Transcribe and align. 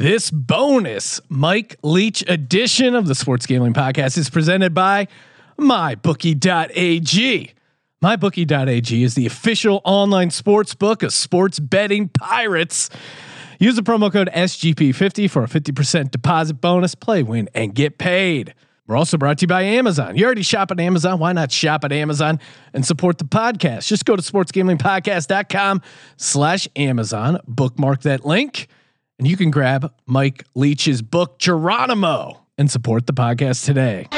This 0.00 0.30
bonus 0.30 1.20
Mike 1.28 1.76
Leach 1.82 2.24
edition 2.26 2.94
of 2.94 3.06
the 3.06 3.14
Sports 3.14 3.44
Gambling 3.44 3.74
Podcast 3.74 4.16
is 4.16 4.30
presented 4.30 4.72
by 4.72 5.08
MyBookie.ag. 5.58 7.52
MyBookie.ag 8.02 9.02
is 9.02 9.14
the 9.14 9.26
official 9.26 9.82
online 9.84 10.30
sports 10.30 10.74
book 10.74 11.02
of 11.02 11.12
sports 11.12 11.60
betting 11.60 12.08
pirates. 12.08 12.88
Use 13.58 13.76
the 13.76 13.82
promo 13.82 14.10
code 14.10 14.30
SGP50 14.32 15.28
for 15.28 15.44
a 15.44 15.46
50% 15.46 16.10
deposit 16.10 16.62
bonus. 16.62 16.94
Play, 16.94 17.22
win, 17.22 17.50
and 17.54 17.74
get 17.74 17.98
paid. 17.98 18.54
We're 18.86 18.96
also 18.96 19.18
brought 19.18 19.36
to 19.40 19.42
you 19.42 19.48
by 19.48 19.64
Amazon. 19.64 20.16
You 20.16 20.24
already 20.24 20.40
shop 20.40 20.70
at 20.70 20.80
Amazon. 20.80 21.18
Why 21.18 21.34
not 21.34 21.52
shop 21.52 21.84
at 21.84 21.92
Amazon 21.92 22.40
and 22.72 22.86
support 22.86 23.18
the 23.18 23.24
podcast? 23.24 23.86
Just 23.86 24.06
go 24.06 24.16
to 24.16 24.22
sportsgamblingpodcast.com 24.22 25.82
slash 26.16 26.68
Amazon, 26.74 27.38
bookmark 27.46 28.00
that 28.00 28.24
link, 28.24 28.66
and 29.20 29.28
you 29.28 29.36
can 29.36 29.50
grab 29.50 29.92
Mike 30.06 30.44
Leach's 30.54 31.02
book, 31.02 31.38
Geronimo, 31.38 32.40
and 32.56 32.70
support 32.70 33.06
the 33.06 33.12
podcast 33.12 33.66
today. 33.66 34.08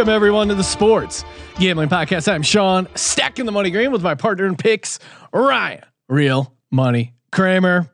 Welcome 0.00 0.14
everyone 0.14 0.48
to 0.48 0.54
the 0.54 0.64
Sports 0.64 1.26
Gambling 1.58 1.90
Podcast. 1.90 2.26
I'm 2.26 2.40
Sean, 2.40 2.88
stacking 2.94 3.44
the 3.44 3.52
money 3.52 3.70
green 3.70 3.92
with 3.92 4.02
my 4.02 4.14
partner 4.14 4.46
in 4.46 4.56
picks, 4.56 4.98
Ryan, 5.30 5.84
real 6.08 6.54
money 6.70 7.12
Kramer. 7.30 7.86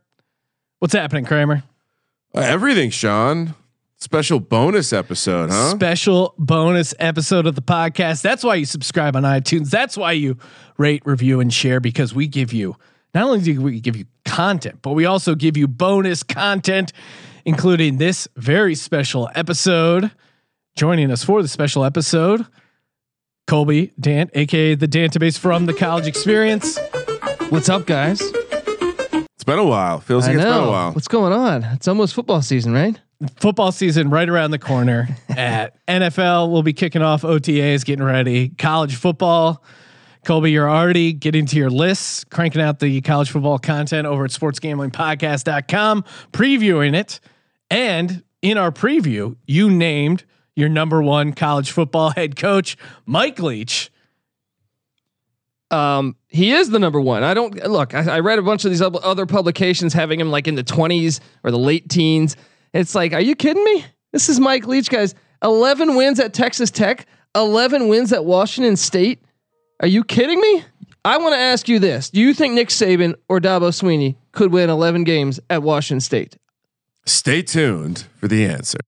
What's 0.79 0.95
happening, 0.95 1.25
Kramer? 1.25 1.65
Uh, 2.33 2.43
everything, 2.43 2.91
Sean. 2.91 3.57
Special 3.97 4.39
bonus 4.39 4.93
episode, 4.93 5.51
huh? 5.51 5.71
Special 5.71 6.33
bonus 6.39 6.95
episode 7.01 7.45
of 7.45 7.57
the 7.57 7.61
podcast. 7.63 8.23
That's 8.23 8.45
why 8.45 8.55
you 8.55 8.67
subscribe 8.67 9.17
on 9.17 9.25
iTunes. 9.25 9.71
That's 9.71 9.97
why 9.97 10.13
you 10.13 10.37
rate, 10.79 11.03
review, 11.05 11.41
and 11.41 11.53
share 11.53 11.81
because 11.81 12.15
we 12.15 12.29
give 12.29 12.53
you 12.53 12.77
not 13.15 13.25
only 13.25 13.41
do 13.41 13.61
we 13.61 13.81
give 13.81 13.97
you 13.97 14.05
content, 14.25 14.79
but 14.81 14.93
we 14.93 15.07
also 15.07 15.35
give 15.35 15.57
you 15.57 15.67
bonus 15.67 16.23
content, 16.23 16.93
including 17.45 17.99
this 17.99 18.29
very 18.37 18.77
special 18.77 19.29
episode. 19.35 20.13
Joining 20.77 21.11
us 21.11 21.25
for 21.25 21.41
the 21.41 21.49
special 21.49 21.87
episode, 21.87 22.45
Colby 23.47 23.95
Dant, 23.99 24.31
aka 24.35 24.75
the 24.75 24.87
Dantabase 24.87 25.39
from 25.39 25.65
the 25.65 25.73
College 25.73 26.07
Experience. 26.07 26.79
What's 27.49 27.71
up, 27.71 27.87
guys? 27.87 28.21
it's 28.21 29.45
been 29.47 29.59
a 29.59 29.65
while. 29.65 30.01
Feels 30.01 30.25
I 30.25 30.27
like 30.27 30.37
it's 30.37 30.45
been 30.45 30.53
a 30.53 30.69
while. 30.69 30.93
What's 30.93 31.09
going 31.09 31.33
on? 31.33 31.65
It's 31.65 31.89
almost 31.89 32.13
football 32.13 32.43
season, 32.43 32.75
right? 32.75 33.01
Football 33.41 33.73
season 33.73 34.11
right 34.11 34.29
around 34.29 34.51
the 34.51 34.59
corner. 34.59 35.09
At 35.31 35.83
NFL, 35.87 36.53
we'll 36.53 36.63
be 36.63 36.75
kicking 36.75 37.01
off 37.01 37.23
OTAs, 37.23 37.83
getting 37.83 38.05
ready. 38.05 38.51
College 38.51 38.97
football. 38.97 39.65
Colby, 40.27 40.51
you're 40.51 40.69
already 40.69 41.15
getting 41.15 41.47
to 41.47 41.57
your 41.57 41.71
lists, 41.71 42.23
cranking 42.25 42.61
out 42.61 42.81
the 42.81 43.01
college 43.01 43.31
football 43.31 43.59
content 43.59 44.07
over 44.07 44.27
at 44.27 44.31
sportsgamblingpodcast.com, 44.31 46.05
previewing 46.33 46.95
it. 46.95 47.21
And 47.71 48.23
in 48.43 48.59
our 48.59 48.71
preview, 48.71 49.37
you 49.47 49.71
named 49.71 50.25
your 50.57 50.69
number 50.69 51.03
one 51.03 51.33
college 51.33 51.71
football 51.71 52.11
head 52.11 52.35
coach, 52.35 52.77
Mike 53.05 53.39
Leach. 53.39 53.93
Um, 55.71 56.17
he 56.29 56.53
is 56.53 56.71
the 56.71 56.79
number 56.79 57.01
one. 57.01 57.23
I 57.23 57.35
don't 57.35 57.55
look. 57.69 57.95
I, 57.95 58.17
I 58.17 58.21
read 58.21 58.39
a 58.39 58.43
bunch 58.43 58.65
of 58.65 58.71
these 58.71 58.83
other 58.83 59.27
publications 59.27 59.93
having 59.93 60.19
him 60.19 60.31
like 60.31 60.49
in 60.49 60.55
the 60.55 60.63
twenties 60.63 61.21
or 61.45 61.51
the 61.51 61.59
late 61.59 61.89
teens. 61.89 62.37
It's 62.73 62.95
like, 62.95 63.13
are 63.13 63.21
you 63.21 63.35
kidding 63.35 63.63
me? 63.65 63.85
This 64.13 64.29
is 64.29 64.41
Mike 64.41 64.67
Leach, 64.67 64.89
guys. 64.89 65.15
Eleven 65.43 65.97
wins 65.97 66.19
at 66.21 66.33
Texas 66.33 66.71
Tech. 66.71 67.07
Eleven 67.35 67.89
wins 67.89 68.13
at 68.13 68.25
Washington 68.25 68.77
State. 68.77 69.23
Are 69.81 69.89
you 69.89 70.05
kidding 70.05 70.41
me? 70.41 70.65
I 71.05 71.19
want 71.19 71.35
to 71.35 71.39
ask 71.39 71.69
you 71.69 71.79
this: 71.79 72.11
Do 72.11 72.21
you 72.21 72.33
think 72.33 72.55
Nick 72.55 72.69
Saban 72.69 73.15
or 73.29 73.41
Dabo 73.41 73.71
Swinney 73.71 74.17
could 74.33 74.53
win 74.53 74.71
eleven 74.71 75.05
games 75.05 75.41
at 75.51 75.63
Washington 75.63 76.01
State? 76.01 76.37
Stay 77.05 77.43
tuned 77.43 78.07
for 78.17 78.29
the 78.29 78.47
answer. 78.47 78.79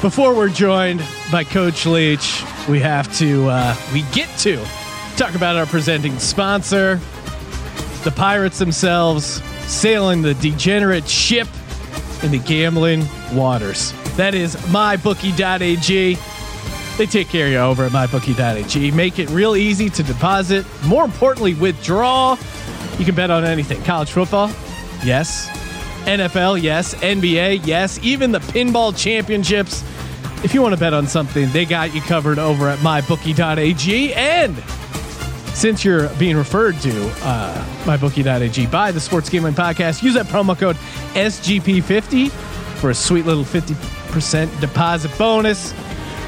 Before 0.00 0.32
we're 0.32 0.48
joined 0.48 1.02
by 1.32 1.42
Coach 1.42 1.84
Leach, 1.84 2.44
we 2.68 2.78
have 2.78 3.12
to, 3.16 3.48
uh, 3.48 3.74
we 3.92 4.02
get 4.12 4.28
to 4.38 4.64
talk 5.16 5.34
about 5.34 5.56
our 5.56 5.66
presenting 5.66 6.16
sponsor, 6.20 7.00
the 8.04 8.12
Pirates 8.12 8.60
themselves, 8.60 9.42
sailing 9.66 10.22
the 10.22 10.34
degenerate 10.34 11.08
ship 11.08 11.48
in 12.22 12.30
the 12.30 12.38
gambling 12.38 13.04
waters. 13.34 13.92
That 14.16 14.36
is 14.36 14.54
mybookie.ag. 14.66 16.16
They 16.96 17.06
take 17.06 17.28
care 17.28 17.46
of 17.46 17.52
you 17.52 17.58
over 17.58 17.84
at 17.84 17.90
mybookie.ag. 17.90 18.92
Make 18.92 19.18
it 19.18 19.28
real 19.30 19.56
easy 19.56 19.90
to 19.90 20.04
deposit. 20.04 20.64
More 20.84 21.04
importantly, 21.04 21.54
withdraw. 21.54 22.38
You 23.00 23.04
can 23.04 23.16
bet 23.16 23.32
on 23.32 23.44
anything. 23.44 23.82
College 23.82 24.12
football, 24.12 24.48
yes. 25.02 25.48
NFL, 26.08 26.62
yes. 26.62 26.94
NBA, 26.94 27.66
yes. 27.66 27.98
Even 28.02 28.32
the 28.32 28.38
pinball 28.38 28.96
championships. 28.96 29.82
If 30.42 30.54
you 30.54 30.62
want 30.62 30.72
to 30.72 30.80
bet 30.80 30.94
on 30.94 31.06
something, 31.06 31.50
they 31.50 31.66
got 31.66 31.94
you 31.94 32.00
covered 32.00 32.38
over 32.38 32.68
at 32.68 32.78
mybookie.ag. 32.78 34.14
And 34.14 34.56
since 35.54 35.84
you're 35.84 36.08
being 36.14 36.36
referred 36.36 36.80
to 36.80 37.10
uh, 37.22 37.64
mybookie.ag 37.84 38.66
by 38.68 38.90
the 38.90 39.00
Sports 39.00 39.28
Gambling 39.28 39.54
Podcast, 39.54 40.02
use 40.02 40.14
that 40.14 40.26
promo 40.26 40.58
code 40.58 40.76
SGP50 41.12 42.30
for 42.78 42.88
a 42.88 42.94
sweet 42.94 43.26
little 43.26 43.44
50% 43.44 44.60
deposit 44.60 45.10
bonus. 45.18 45.72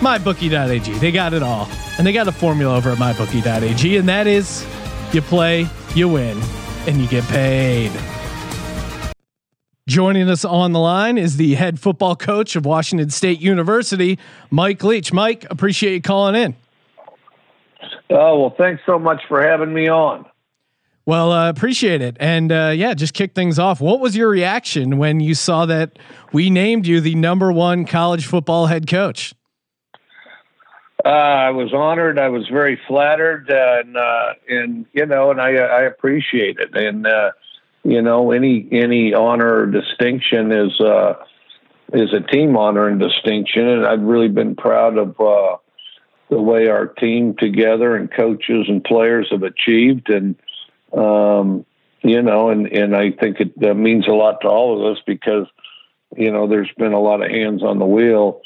MyBookie.ag, 0.01 0.93
they 0.99 1.13
got 1.13 1.33
it 1.33 1.43
all. 1.43 1.69
And 1.97 2.07
they 2.07 2.13
got 2.13 2.29
a 2.29 2.33
formula 2.33 2.77
over 2.77 2.91
at 2.91 2.99
MyBookie.ag, 2.99 3.97
and 3.97 4.09
that 4.09 4.27
is 4.27 4.67
you 5.13 5.23
play, 5.23 5.67
you 5.95 6.09
win, 6.09 6.39
and 6.87 6.99
you 6.99 7.07
get 7.07 7.25
paid. 7.25 7.93
Joining 9.89 10.29
us 10.29 10.45
on 10.45 10.73
the 10.73 10.79
line 10.79 11.19
is 11.19 11.37
the 11.37 11.55
head 11.55 11.81
football 11.81 12.15
coach 12.15 12.55
of 12.55 12.65
Washington 12.65 13.11
State 13.11 13.41
University, 13.41 14.19
Mike 14.51 14.85
Leach. 14.85 15.13
Mike, 15.13 15.47
appreciate 15.51 15.95
you 15.95 16.03
calling 16.03 16.35
in. 16.35 16.55
Oh, 18.11 18.41
well, 18.41 18.55
thanks 18.57 18.83
so 18.87 18.99
much 18.99 19.23
for 19.29 19.43
having 19.43 19.73
me 19.73 19.89
on. 19.89 20.27
Well, 21.07 21.33
uh, 21.33 21.49
appreciate 21.49 22.03
it. 22.03 22.17
And 22.21 22.53
uh, 22.53 22.73
yeah, 22.75 22.95
just 22.95 23.15
kick 23.15 23.35
things 23.35 23.59
off. 23.59 23.81
What 23.81 24.01
was 24.01 24.17
your 24.17 24.29
reaction 24.29 24.99
when 24.99 25.19
you 25.19 25.35
saw 25.35 25.67
that 25.67 25.99
we 26.33 26.51
named 26.51 26.87
you 26.87 27.01
the 27.01 27.15
number 27.15 27.51
one 27.51 27.85
college 27.85 28.27
football 28.27 28.67
head 28.67 28.87
coach? 28.87 29.35
Uh, 31.05 31.09
I 31.09 31.51
was 31.51 31.73
honored. 31.73 32.19
I 32.19 32.29
was 32.29 32.47
very 32.49 32.79
flattered, 32.87 33.51
and 33.51 33.97
uh, 33.97 34.35
and 34.49 34.87
you 34.93 35.07
know, 35.07 35.31
and 35.31 35.41
I 35.41 35.55
I 35.55 35.81
appreciate 35.83 36.59
it. 36.59 36.77
And 36.77 37.07
uh, 37.07 37.31
you 37.85 38.03
know, 38.03 38.33
any 38.33 38.69
any 38.73 39.15
honor 39.15 39.61
or 39.61 39.67
distinction 39.67 40.53
is 40.53 40.79
uh, 40.81 41.15
is 41.93 42.13
a 42.13 42.21
team 42.21 42.57
honor 42.57 42.89
and 42.89 43.01
distinction, 43.01 43.67
and 43.67 43.87
I've 43.87 44.03
really 44.03 44.29
been 44.29 44.55
proud 44.55 44.99
of 44.99 45.21
uh, 45.21 45.57
the 46.29 46.41
way 46.41 46.69
our 46.69 46.87
team 46.87 47.35
together 47.37 47.97
and 47.97 48.11
coaches 48.11 48.67
and 48.69 48.85
players 48.85 49.29
have 49.31 49.43
achieved, 49.43 50.11
and 50.11 50.37
um, 50.93 51.65
you 52.03 52.23
know, 52.23 52.51
and 52.51 52.67
and 52.67 52.95
I 52.95 53.13
think 53.13 53.39
it 53.41 53.77
means 53.77 54.07
a 54.07 54.13
lot 54.13 54.43
to 54.43 54.49
all 54.49 54.79
of 54.79 54.97
us 54.97 55.03
because 55.07 55.47
you 56.17 56.31
know 56.31 56.47
there's 56.47 56.73
been 56.77 56.93
a 56.93 57.01
lot 57.01 57.23
of 57.23 57.31
hands 57.31 57.63
on 57.63 57.79
the 57.79 57.87
wheel. 57.87 58.43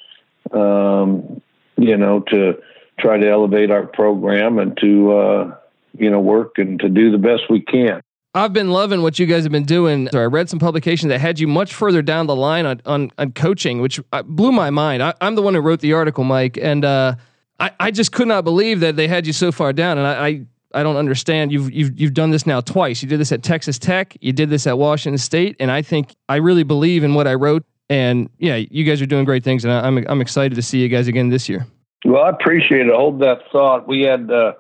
Um, 0.53 1.41
you 1.77 1.97
know, 1.97 2.21
to 2.21 2.61
try 2.99 3.19
to 3.19 3.29
elevate 3.29 3.71
our 3.71 3.87
program 3.87 4.59
and 4.59 4.77
to, 4.79 5.13
uh, 5.13 5.57
you 5.99 6.11
know, 6.11 6.21
work 6.21 6.59
and 6.59 6.79
to 6.81 6.89
do 6.89 7.11
the 7.11 7.19
best 7.19 7.43
we 7.51 7.61
can. 7.61 8.01
I've 8.35 8.53
been 8.53 8.71
loving 8.71 9.03
what 9.03 9.19
you 9.19 9.27
guys 9.27 9.45
have 9.45 9.53
been 9.53 9.65
doing. 9.65 10.09
So 10.11 10.21
I 10.21 10.25
read 10.25 10.51
some 10.51 10.59
publications 10.59 11.11
that 11.11 11.21
had 11.21 11.39
you 11.39 11.47
much 11.47 11.73
further 11.73 12.03
down 12.03 12.27
the 12.27 12.35
line 12.35 12.67
on 12.67 12.81
on, 12.85 13.13
on 13.17 13.33
coaching, 13.33 13.81
which 13.81 14.01
uh, 14.13 14.23
blew 14.23 14.51
my 14.51 14.71
mind. 14.71 15.03
I, 15.03 15.15
am 15.21 15.37
the 15.37 15.43
one 15.43 15.55
who 15.55 15.61
wrote 15.61 15.81
the 15.81 15.93
article, 15.93 16.25
Mike, 16.25 16.59
and 16.61 16.85
uh, 16.85 17.15
I 17.61 17.71
I 17.79 17.91
just 17.91 18.13
could 18.13 18.29
not 18.29 18.45
believe 18.45 18.81
that 18.81 18.97
they 18.97 19.07
had 19.07 19.27
you 19.27 19.33
so 19.33 19.53
far 19.53 19.73
down. 19.73 19.99
And 19.99 20.07
I, 20.07 20.27
I 20.27 20.47
I 20.75 20.83
don't 20.83 20.97
understand. 20.97 21.53
You've 21.53 21.73
you've 21.73 21.99
you've 21.99 22.15
done 22.15 22.31
this 22.31 22.47
now 22.47 22.61
twice. 22.61 23.03
You 23.03 23.09
did 23.09 23.21
this 23.21 23.31
at 23.31 23.45
Texas 23.45 23.79
Tech. 23.79 24.17
You 24.21 24.33
did 24.33 24.51
this 24.51 24.67
at 24.67 24.77
Washington 24.77 25.19
State, 25.19 25.57
and 25.61 25.71
I 25.71 25.83
think 25.83 26.15
I 26.29 26.37
really 26.37 26.65
believe 26.65 27.05
in 27.05 27.15
what 27.15 27.29
I 27.29 27.35
wrote 27.35 27.65
And 27.89 28.29
yeah, 28.39 28.57
you 28.57 28.85
guys 28.85 29.01
are 29.01 29.07
doing 29.07 29.25
great 29.25 29.45
things, 29.45 29.65
and 29.65 29.73
I, 29.73 29.87
I'm 29.87 30.05
I'm 30.09 30.21
excited 30.21 30.57
to 30.57 30.63
see 30.63 30.81
you 30.81 30.89
guys 30.89 31.07
again 31.07 31.29
this 31.29 31.49
year. 31.49 31.67
Well, 32.05 32.23
I 32.23 32.31
appreciate 32.31 32.87
it. 32.87 32.93
Hold 32.93 33.21
that 33.21 33.39
thought. 33.51 33.87
We 33.87 34.03
had 34.03 34.31
uh, 34.31 34.53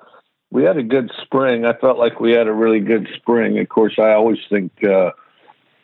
we 0.54 0.62
had 0.62 0.76
a 0.76 0.84
good 0.84 1.10
spring. 1.22 1.66
I 1.66 1.72
felt 1.72 1.98
like 1.98 2.20
we 2.20 2.30
had 2.30 2.46
a 2.46 2.52
really 2.52 2.78
good 2.78 3.08
spring. 3.16 3.58
Of 3.58 3.68
course, 3.68 3.94
I 3.98 4.12
always 4.12 4.38
think 4.48 4.72
uh, 4.84 5.10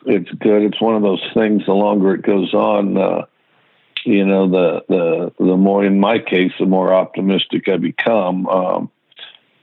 it's 0.05 0.31
good. 0.31 0.63
It's 0.63 0.79
one 0.79 0.95
of 0.95 1.01
those 1.01 1.21
things. 1.33 1.65
The 1.65 1.73
longer 1.73 2.15
it 2.15 2.21
goes 2.21 2.53
on, 2.53 2.97
uh, 2.97 3.25
you 4.05 4.25
know, 4.25 4.49
the 4.49 4.85
the 4.87 5.33
the 5.45 5.57
more, 5.57 5.83
in 5.83 5.99
my 5.99 6.19
case, 6.19 6.53
the 6.57 6.65
more 6.65 6.93
optimistic 6.93 7.67
I 7.67 7.75
become. 7.75 8.47
Um, 8.47 8.89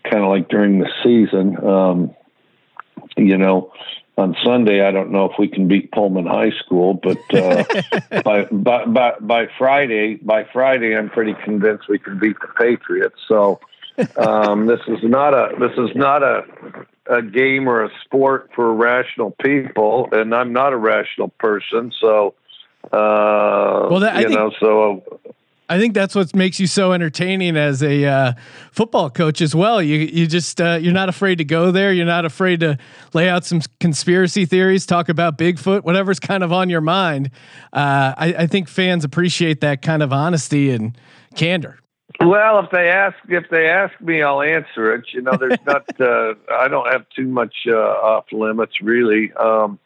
kind 0.05 0.22
of 0.22 0.28
like 0.28 0.50
during 0.50 0.78
the 0.78 0.90
season, 1.02 1.56
um, 1.66 2.14
you 3.16 3.38
know. 3.38 3.72
On 4.19 4.37
Sunday, 4.44 4.84
I 4.84 4.90
don't 4.90 5.12
know 5.12 5.26
if 5.26 5.38
we 5.38 5.46
can 5.46 5.69
beat 5.69 5.93
Pullman 5.93 6.26
High 6.26 6.50
School, 6.64 6.94
but 6.94 7.19
uh, 7.32 7.62
by, 8.25 8.44
by 8.50 8.84
by 8.84 9.12
by 9.20 9.46
Friday, 9.56 10.16
by 10.16 10.44
Friday, 10.52 10.94
I'm 10.94 11.08
pretty 11.08 11.34
convinced 11.44 11.88
we 11.88 12.00
can 12.00 12.19
beat 12.19 12.37
the 12.40 12.49
Patriots. 12.58 13.14
So 13.28 13.61
um, 14.17 14.67
this 14.67 14.81
is 14.89 14.99
not 15.03 15.35
a 15.35 15.56
this 15.59 15.73
is 15.77 15.95
not 15.97 16.23
a 16.23 16.43
a 17.11 17.23
game 17.23 17.69
or 17.69 17.85
a 17.85 17.91
sport 18.05 18.50
for 18.55 18.73
rational 18.75 19.35
people, 19.43 20.09
and 20.12 20.35
I'm 20.35 20.53
not 20.53 20.73
a 20.73 20.77
rational 20.77 21.29
person. 21.29 21.93
So, 21.99 22.35
uh, 22.85 23.89
well, 23.91 24.00
that, 24.00 24.17
you 24.17 24.29
think, 24.29 24.39
know, 24.39 24.53
so 24.61 25.21
I 25.71 25.79
think 25.79 25.95
that's 25.95 26.15
what 26.15 26.35
makes 26.35 26.59
you 26.59 26.67
so 26.67 26.93
entertaining 26.93 27.56
as 27.56 27.83
a 27.83 28.05
uh, 28.05 28.33
football 28.73 29.11
coach 29.11 29.41
as 29.41 29.55
well. 29.55 29.83
You 29.83 29.99
you 29.99 30.27
just 30.27 30.61
uh, 30.61 30.79
you're 30.81 30.95
not 30.95 31.09
afraid 31.09 31.39
to 31.39 31.45
go 31.45 31.71
there. 31.71 31.93
You're 31.93 32.06
not 32.06 32.25
afraid 32.25 32.61
to 32.61 32.79
lay 33.12 33.29
out 33.29 33.45
some 33.45 33.61
conspiracy 33.79 34.47
theories, 34.47 34.87
talk 34.87 35.09
about 35.09 35.37
Bigfoot, 35.37 35.85
whatever's 35.85 36.21
kind 36.21 36.43
of 36.43 36.53
on 36.53 36.71
your 36.71 36.81
mind. 36.81 37.31
Uh, 37.73 38.15
I, 38.17 38.35
I 38.39 38.47
think 38.47 38.69
fans 38.69 39.05
appreciate 39.05 39.61
that 39.61 39.83
kind 39.83 40.03
of 40.03 40.12
honesty 40.12 40.71
and 40.71 40.97
candor. 41.35 41.79
Well, 42.20 42.60
if 42.60 42.70
they 42.70 42.88
ask 42.88 43.16
if 43.28 43.44
they 43.50 43.69
ask 43.69 44.00
me, 44.00 44.22
I'll 44.22 44.43
answer 44.43 44.94
it. 44.94 45.05
You 45.12 45.22
know, 45.22 45.37
there's 45.38 45.58
not. 45.66 45.84
Uh, 46.00 46.34
I 46.50 46.69
don't 46.69 46.90
have 46.93 47.06
too 47.14 47.26
much 47.26 47.55
uh, 47.66 47.72
off 47.75 48.26
limits 48.31 48.81
really. 48.81 49.32
Um, 49.32 49.78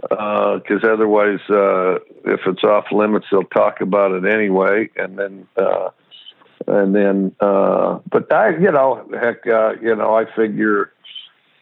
because 0.00 0.84
uh, 0.84 0.92
otherwise, 0.92 1.40
uh, 1.48 1.94
if 2.24 2.40
it's 2.46 2.62
off 2.64 2.86
limits, 2.92 3.26
they'll 3.30 3.44
talk 3.44 3.80
about 3.80 4.12
it 4.12 4.24
anyway, 4.26 4.90
and 4.96 5.18
then, 5.18 5.46
uh, 5.56 5.90
and 6.66 6.94
then, 6.94 7.34
uh, 7.40 7.98
but 8.10 8.32
I, 8.32 8.50
you 8.50 8.70
know, 8.70 9.08
heck, 9.18 9.46
uh, 9.46 9.72
you 9.80 9.96
know, 9.96 10.14
I 10.14 10.24
figure, 10.36 10.92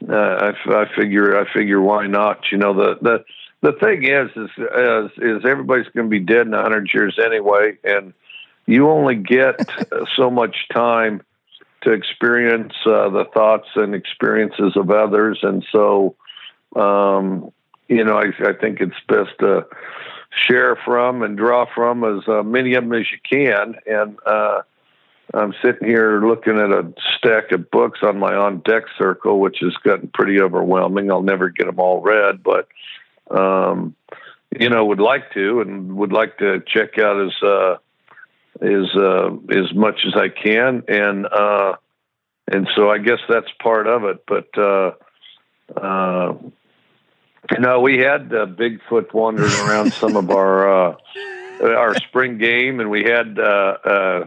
uh, 0.09 0.15
I, 0.15 0.53
I 0.67 0.85
figure, 0.97 1.39
I 1.39 1.53
figure, 1.53 1.81
why 1.81 2.07
not? 2.07 2.41
You 2.51 2.59
know, 2.59 2.75
the 2.75 2.99
the 3.01 3.25
the 3.63 3.79
thing 3.79 4.03
is, 4.05 4.31
is 4.37 4.51
is, 4.59 5.39
is 5.39 5.45
everybody's 5.49 5.89
going 5.95 6.07
to 6.07 6.11
be 6.11 6.21
dead 6.21 6.47
in 6.47 6.55
a 6.55 6.63
hundred 6.63 6.91
years 6.93 7.19
anyway, 7.25 7.79
and 7.85 8.13
you 8.67 8.89
only 8.89 9.17
get 9.17 9.61
so 10.17 10.31
much 10.31 10.57
time 10.73 11.23
to 11.83 11.93
experience 11.93 12.73
the 12.85 13.27
thoughts 13.35 13.69
and 13.75 13.95
experiences 13.95 14.77
of 14.77 14.91
others, 14.91 15.41
and 15.43 15.65
so. 15.71 16.17
Um, 16.77 17.53
you 17.89 18.03
know, 18.03 18.17
I, 18.17 18.49
I 18.49 18.53
think 18.53 18.81
it's 18.81 18.95
best 19.09 19.39
to 19.41 19.67
share 20.47 20.77
from 20.85 21.23
and 21.23 21.37
draw 21.37 21.67
from 21.75 22.05
as 22.05 22.27
uh, 22.29 22.43
many 22.43 22.75
of 22.75 22.85
them 22.85 22.93
as 22.93 23.07
you 23.13 23.19
can. 23.31 23.77
And 23.87 24.19
uh, 24.27 24.63
I'm 25.33 25.55
sitting 25.63 25.87
here 25.87 26.27
looking 26.27 26.59
at 26.59 26.71
a 26.71 26.93
stack 27.17 27.53
of 27.53 27.71
books 27.71 28.01
on 28.03 28.19
my 28.19 28.35
on 28.35 28.61
deck 28.61 28.85
circle, 28.99 29.41
which 29.41 29.59
has 29.61 29.75
gotten 29.85 30.09
pretty 30.13 30.41
overwhelming. 30.41 31.11
I'll 31.11 31.23
never 31.23 31.51
get 31.51 31.67
them 31.67 31.79
all 31.79 32.01
read, 32.01 32.43
but 32.43 32.69
um, 33.31 33.95
you 34.59 34.69
know, 34.69 34.85
would 34.85 35.01
like 35.01 35.33
to 35.33 35.61
and 35.61 35.97
would 35.97 36.13
like 36.13 36.39
to 36.39 36.63
check 36.67 36.99
out 36.99 37.27
as 37.27 37.33
uh, 38.63 38.67
as 38.67 38.97
uh, 38.97 39.31
as 39.51 39.75
much 39.75 40.01
as 40.07 40.15
I 40.15 40.29
can, 40.29 40.83
and 40.89 41.27
uh, 41.27 41.75
and 42.51 42.69
so 42.77 42.91
I 42.91 42.99
guess 42.99 43.21
that's 43.29 43.51
part 43.63 43.87
of 43.87 44.05
it. 44.05 44.25
But 44.27 44.49
uh, 44.59 44.93
uh, 45.77 46.35
no, 47.59 47.81
we 47.81 47.99
had 47.99 48.33
uh, 48.33 48.47
Bigfoot 48.47 49.13
wandering 49.13 49.53
around 49.67 49.93
some 49.93 50.17
of 50.17 50.31
our 50.31 50.91
uh, 50.91 50.97
our 51.63 51.95
spring 51.97 52.39
game, 52.39 52.81
and 52.81 52.91
we 52.91 53.05
had 53.05 53.39
uh, 53.39 53.77
uh, 53.85 54.25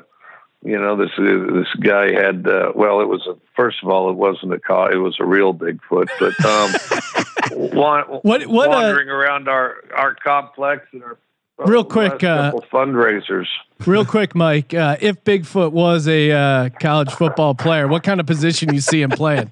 you 0.64 0.80
know 0.80 0.96
this 0.96 1.12
uh, 1.18 1.54
this 1.54 1.74
guy 1.80 2.12
had 2.12 2.48
uh, 2.48 2.72
well, 2.76 3.02
it 3.02 3.08
was 3.08 3.26
a, 3.28 3.36
first 3.56 3.78
of 3.84 3.90
all, 3.90 4.10
it 4.10 4.16
wasn't 4.16 4.54
a 4.54 4.60
car, 4.60 4.92
it 4.92 4.98
was 4.98 5.18
a 5.20 5.26
real 5.26 5.54
Bigfoot, 5.54 6.08
but 6.20 6.46
um, 6.46 7.72
what, 7.76 8.24
what, 8.24 8.48
wandering 8.48 9.10
around 9.10 9.48
our 9.48 9.84
our 9.96 10.16
complex 10.16 10.88
and 10.92 11.04
our 11.04 11.18
real 11.58 11.84
quick 11.84 12.24
uh, 12.24 12.52
fundraisers. 12.72 13.48
Real 13.86 14.06
quick, 14.06 14.36
Mike. 14.36 14.74
Uh, 14.74 14.98
if 15.00 15.24
Bigfoot 15.24 15.72
was 15.72 16.08
a 16.08 16.32
uh, 16.32 16.70
college 16.80 17.12
football 17.12 17.56
player, 17.56 17.88
what 17.88 18.04
kind 18.04 18.20
of 18.20 18.26
position 18.26 18.74
you 18.74 18.82
see 18.82 19.02
him 19.02 19.12
playing? 19.12 19.52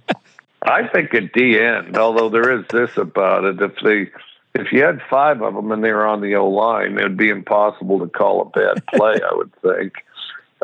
I 0.63 0.87
think 0.87 1.13
at 1.13 1.33
the 1.33 1.59
end, 1.59 1.97
although 1.97 2.29
there 2.29 2.59
is 2.59 2.65
this 2.71 2.97
about 2.97 3.43
it, 3.43 3.61
if 3.61 3.73
they 3.83 4.09
if 4.59 4.71
you 4.71 4.83
had 4.83 5.01
five 5.09 5.41
of 5.41 5.53
them 5.53 5.71
and 5.71 5.83
they 5.83 5.91
were 5.91 6.07
on 6.07 6.21
the 6.21 6.35
O 6.35 6.49
line, 6.49 6.97
it 6.97 7.03
would 7.03 7.17
be 7.17 7.29
impossible 7.29 7.99
to 7.99 8.07
call 8.07 8.41
a 8.41 8.45
bad 8.45 8.85
play. 8.87 9.19
I 9.21 9.35
would 9.35 9.51
think. 9.61 9.93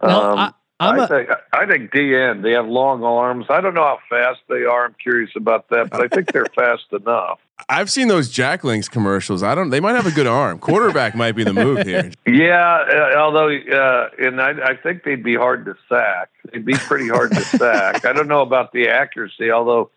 Um, 0.02 0.38
I, 0.40 0.54
I 0.82 1.08
think 1.08 1.30
I 1.54 1.66
think 1.66 1.92
DN. 1.92 2.42
They 2.42 2.52
have 2.52 2.68
long 2.68 3.04
arms. 3.04 3.46
I 3.50 3.62
don't 3.62 3.74
know 3.74 3.84
how 3.84 4.00
fast 4.10 4.40
they 4.50 4.64
are. 4.64 4.86
I'm 4.86 4.96
curious 5.02 5.32
about 5.36 5.70
that, 5.70 5.90
but 5.92 6.02
I 6.02 6.08
think 6.08 6.32
they're 6.32 6.46
fast 6.56 6.86
enough. 6.92 7.40
I've 7.70 7.92
seen 7.92 8.08
those 8.08 8.30
Jack 8.30 8.64
Links 8.64 8.90
commercials. 8.90 9.44
I 9.44 9.54
don't. 9.54 9.70
They 9.70 9.80
might 9.80 9.96
have 9.96 10.08
a 10.08 10.12
good 10.12 10.28
arm. 10.28 10.58
Quarterback 10.58 11.16
might 11.16 11.34
be 11.34 11.44
the 11.44 11.54
move 11.54 11.86
here. 11.86 12.12
Yeah, 12.26 13.12
uh, 13.14 13.18
although, 13.20 13.50
uh, 13.50 14.10
and 14.18 14.42
I, 14.42 14.72
I 14.72 14.76
think 14.76 15.04
they'd 15.04 15.24
be 15.24 15.36
hard 15.36 15.66
to 15.66 15.76
sack. 15.88 16.30
They'd 16.52 16.66
be 16.66 16.74
pretty 16.74 17.10
hard 17.10 17.32
to 17.32 17.42
sack. 17.42 18.06
I 18.06 18.14
don't 18.14 18.28
know 18.28 18.42
about 18.42 18.72
the 18.72 18.90
accuracy, 18.90 19.52
although 19.52 19.92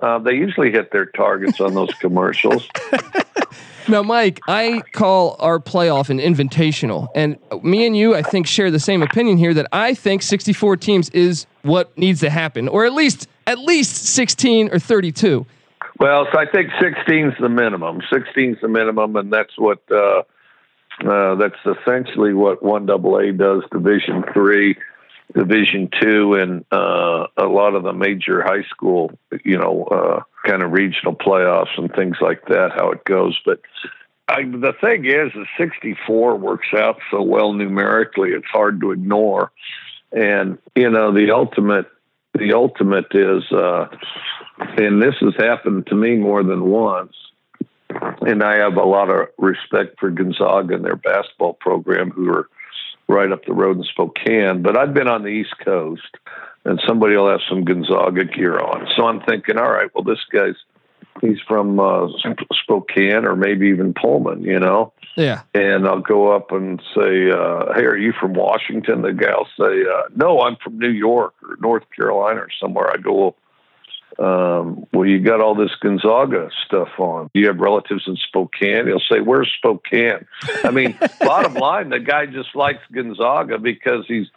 uh, 0.00 0.18
they 0.18 0.34
usually 0.34 0.70
hit 0.70 0.90
their 0.90 1.06
targets 1.06 1.60
on 1.60 1.74
those 1.74 1.92
commercials. 1.94 2.66
Now, 3.88 4.02
Mike, 4.02 4.40
I 4.48 4.82
call 4.92 5.36
our 5.38 5.58
playoff 5.58 6.08
an 6.10 6.18
invitational, 6.18 7.08
and 7.14 7.38
me 7.62 7.86
and 7.86 7.96
you, 7.96 8.14
I 8.14 8.22
think, 8.22 8.46
share 8.46 8.70
the 8.70 8.80
same 8.80 9.02
opinion 9.02 9.38
here. 9.38 9.54
That 9.54 9.66
I 9.72 9.94
think 9.94 10.22
64 10.22 10.76
teams 10.76 11.10
is 11.10 11.46
what 11.62 11.96
needs 11.98 12.20
to 12.20 12.30
happen, 12.30 12.68
or 12.68 12.84
at 12.84 12.92
least 12.92 13.28
at 13.46 13.58
least 13.58 14.04
16 14.04 14.72
or 14.72 14.78
32. 14.78 15.46
Well, 15.98 16.26
so 16.32 16.38
I 16.38 16.46
think 16.46 16.70
16 16.80 17.26
is 17.28 17.34
the 17.40 17.48
minimum. 17.48 18.00
16 18.12 18.54
is 18.54 18.60
the 18.60 18.68
minimum, 18.68 19.16
and 19.16 19.32
that's 19.32 19.56
what 19.58 19.80
uh, 19.90 20.22
uh, 21.04 21.34
that's 21.36 21.58
essentially 21.64 22.34
what 22.34 22.62
one 22.62 22.88
AA 22.88 23.32
does. 23.32 23.62
Division 23.70 24.24
three. 24.32 24.76
Division 25.34 25.88
two 26.00 26.34
and 26.34 26.64
uh, 26.70 27.26
a 27.36 27.46
lot 27.46 27.74
of 27.74 27.82
the 27.84 27.92
major 27.92 28.42
high 28.42 28.64
school, 28.68 29.12
you 29.44 29.56
know, 29.56 29.84
uh, 29.84 30.48
kind 30.48 30.62
of 30.62 30.72
regional 30.72 31.14
playoffs 31.14 31.78
and 31.78 31.92
things 31.94 32.16
like 32.20 32.46
that. 32.46 32.72
How 32.74 32.90
it 32.90 33.04
goes, 33.04 33.38
but 33.44 33.60
I, 34.28 34.42
the 34.44 34.72
thing 34.80 35.04
is, 35.04 35.32
the 35.34 35.46
64 35.58 36.36
works 36.36 36.68
out 36.76 36.98
so 37.10 37.22
well 37.22 37.52
numerically; 37.52 38.30
it's 38.30 38.46
hard 38.46 38.80
to 38.80 38.92
ignore. 38.92 39.52
And 40.12 40.58
you 40.74 40.90
know, 40.90 41.12
the 41.12 41.32
ultimate, 41.32 41.86
the 42.34 42.52
ultimate 42.54 43.06
is, 43.12 43.50
uh, 43.52 43.88
and 44.58 45.02
this 45.02 45.14
has 45.20 45.34
happened 45.38 45.86
to 45.88 45.94
me 45.94 46.16
more 46.16 46.42
than 46.42 46.64
once. 46.64 47.14
And 48.22 48.42
I 48.42 48.56
have 48.56 48.76
a 48.76 48.84
lot 48.84 49.10
of 49.10 49.28
respect 49.38 50.00
for 50.00 50.10
Gonzaga 50.10 50.74
and 50.74 50.84
their 50.84 50.96
basketball 50.96 51.54
program, 51.54 52.10
who 52.10 52.30
are 52.30 52.48
right 53.08 53.30
up 53.30 53.44
the 53.44 53.52
road 53.52 53.76
in 53.78 53.84
Spokane. 53.84 54.62
But 54.62 54.76
I've 54.76 54.94
been 54.94 55.08
on 55.08 55.22
the 55.22 55.28
East 55.28 55.54
Coast, 55.64 56.16
and 56.64 56.80
somebody 56.86 57.16
will 57.16 57.30
have 57.30 57.40
some 57.48 57.64
Gonzaga 57.64 58.24
gear 58.24 58.58
on. 58.58 58.86
So 58.96 59.06
I'm 59.06 59.20
thinking, 59.22 59.58
all 59.58 59.70
right, 59.70 59.90
well, 59.94 60.04
this 60.04 60.24
guy's 60.32 60.56
he's 61.20 61.38
from 61.46 61.78
uh, 61.78 62.08
Spokane 62.52 63.24
or 63.24 63.36
maybe 63.36 63.68
even 63.68 63.94
Pullman, 63.94 64.42
you 64.42 64.58
know. 64.58 64.92
Yeah. 65.16 65.42
And 65.54 65.86
I'll 65.86 66.00
go 66.00 66.34
up 66.34 66.52
and 66.52 66.80
say, 66.94 67.30
uh, 67.30 67.74
"Hey, 67.74 67.84
are 67.84 67.96
you 67.96 68.12
from 68.18 68.32
Washington?" 68.32 69.02
The 69.02 69.12
gal 69.12 69.46
say, 69.58 69.82
uh, 69.82 70.08
"No, 70.16 70.40
I'm 70.40 70.56
from 70.56 70.78
New 70.78 70.90
York 70.90 71.34
or 71.42 71.56
North 71.60 71.84
Carolina 71.94 72.40
or 72.40 72.48
somewhere." 72.60 72.90
I 72.90 72.96
go, 72.96 73.12
well, 73.12 73.36
um, 74.18 74.86
well, 74.92 75.06
you 75.06 75.20
got 75.20 75.40
all 75.40 75.54
this 75.54 75.74
Gonzaga 75.80 76.50
stuff 76.66 76.88
on. 76.98 77.30
You 77.34 77.46
have 77.46 77.58
relatives 77.58 78.04
in 78.06 78.16
Spokane. 78.16 78.86
He'll 78.86 79.00
say, 79.00 79.20
"Where's 79.20 79.50
Spokane?" 79.58 80.26
I 80.64 80.70
mean, 80.70 80.98
bottom 81.20 81.54
line, 81.54 81.90
the 81.90 82.00
guy 82.00 82.26
just 82.26 82.54
likes 82.54 82.82
Gonzaga 82.92 83.58
because 83.58 84.04
he's 84.06 84.28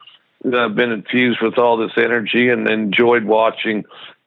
uh, 0.46 0.70
been 0.70 0.92
infused 0.92 1.40
with 1.42 1.58
all 1.58 1.78
this 1.78 1.94
energy 1.98 2.50
and 2.50 2.70
enjoyed 2.70 3.26
watching 3.26 3.86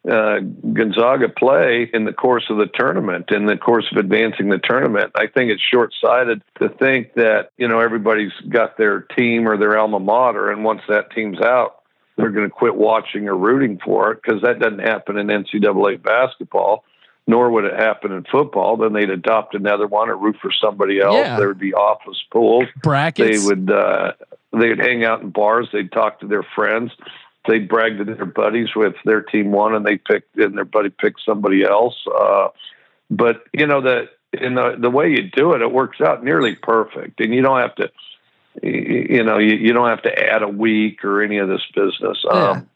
uh, 0.08 0.40
Gonzaga 0.72 1.28
play 1.28 1.90
in 1.92 2.04
the 2.04 2.12
course 2.12 2.46
of 2.50 2.56
the 2.56 2.68
tournament, 2.72 3.30
in 3.30 3.46
the 3.46 3.56
course 3.56 3.86
of 3.90 3.98
advancing 3.98 4.48
the 4.48 4.58
tournament. 4.58 5.12
I 5.14 5.26
think 5.26 5.50
it's 5.50 5.62
short 5.62 5.92
sighted 6.00 6.42
to 6.60 6.68
think 6.68 7.14
that, 7.14 7.50
you 7.56 7.68
know, 7.68 7.80
everybody's 7.80 8.32
got 8.48 8.78
their 8.78 9.00
team 9.00 9.46
or 9.48 9.56
their 9.56 9.78
alma 9.78 9.98
mater, 9.98 10.50
and 10.50 10.64
once 10.64 10.82
that 10.88 11.10
team's 11.10 11.40
out, 11.40 11.77
they're 12.18 12.30
going 12.30 12.46
to 12.46 12.54
quit 12.54 12.74
watching 12.74 13.28
or 13.28 13.36
rooting 13.36 13.78
for 13.82 14.12
it 14.12 14.20
because 14.22 14.42
that 14.42 14.58
doesn't 14.58 14.80
happen 14.80 15.16
in 15.16 15.28
NCAA 15.28 16.02
basketball. 16.02 16.84
nor 17.28 17.50
would 17.50 17.64
it 17.64 17.74
happen 17.78 18.10
in 18.10 18.24
football. 18.24 18.76
Then 18.76 18.92
they'd 18.94 19.10
adopt 19.10 19.54
another 19.54 19.86
one 19.86 20.08
or 20.08 20.16
root 20.16 20.36
for 20.42 20.50
somebody 20.50 20.98
else. 21.00 21.14
Yeah. 21.14 21.38
There 21.38 21.48
would 21.48 21.58
be 21.58 21.74
office 21.74 22.22
pools. 22.32 22.64
Brackets. 22.82 23.42
They 23.42 23.46
would 23.46 23.70
uh, 23.70 24.12
they'd 24.58 24.78
hang 24.78 25.04
out 25.04 25.22
in 25.22 25.30
bars. 25.30 25.68
They'd 25.72 25.92
talk 25.92 26.20
to 26.20 26.26
their 26.26 26.42
friends. 26.42 26.90
They'd 27.46 27.68
brag 27.68 27.98
to 27.98 28.04
their 28.04 28.24
buddies 28.26 28.74
with 28.74 28.94
their 29.04 29.22
team 29.22 29.52
won, 29.52 29.74
and 29.74 29.86
they 29.86 29.96
picked 29.98 30.36
and 30.36 30.56
their 30.56 30.64
buddy 30.64 30.90
picked 30.90 31.20
somebody 31.24 31.64
else. 31.64 31.96
Uh, 32.18 32.48
but 33.10 33.44
you 33.52 33.66
know 33.66 33.80
the 33.80 34.08
in 34.32 34.54
the 34.54 34.76
the 34.78 34.90
way 34.90 35.08
you 35.10 35.30
do 35.30 35.52
it, 35.52 35.62
it 35.62 35.70
works 35.72 36.00
out 36.00 36.24
nearly 36.24 36.54
perfect, 36.56 37.20
and 37.20 37.32
you 37.34 37.42
don't 37.42 37.60
have 37.60 37.74
to. 37.76 37.90
You 38.62 39.22
know, 39.22 39.38
you, 39.38 39.56
you 39.56 39.72
don't 39.72 39.88
have 39.88 40.02
to 40.02 40.18
add 40.18 40.42
a 40.42 40.48
week 40.48 41.04
or 41.04 41.22
any 41.22 41.38
of 41.38 41.48
this 41.48 41.62
business. 41.74 42.24
Um, 42.30 42.68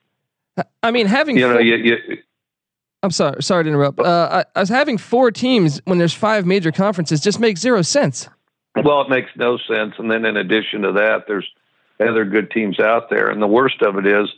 I 0.83 0.91
mean, 0.91 1.07
having 1.07 1.37
you 1.37 1.49
know, 1.49 1.55
four- 1.55 1.63
you, 1.63 1.77
you, 1.77 2.19
I'm 3.03 3.11
sorry, 3.11 3.43
sorry 3.43 3.65
to 3.65 3.69
interrupt. 3.69 3.99
Uh, 3.99 4.45
I, 4.55 4.59
I 4.59 4.61
was 4.61 4.69
having 4.69 4.97
four 4.97 5.31
teams 5.31 5.81
when 5.87 5.99
there's 5.99 6.15
five 6.15 6.47
major 6.47 6.71
conferences 6.71 7.21
just 7.21 7.41
makes 7.41 7.61
zero 7.61 7.83
sense. 7.83 8.29
Well, 8.77 9.03
it 9.03 9.11
makes 9.11 9.31
no 9.37 9.59
sense. 9.59 9.95
And 9.99 10.11
then 10.11 10.25
in 10.25 10.37
addition 10.37 10.83
to 10.83 10.93
that, 10.93 11.25
there's 11.27 11.49
other 12.01 12.25
good 12.25 12.51
teams 12.51 12.79
out 12.79 13.11
there. 13.11 13.29
And 13.29 13.43
the 13.43 13.47
worst 13.47 13.83
of 13.83 13.97
it 13.99 14.07
is 14.07 14.29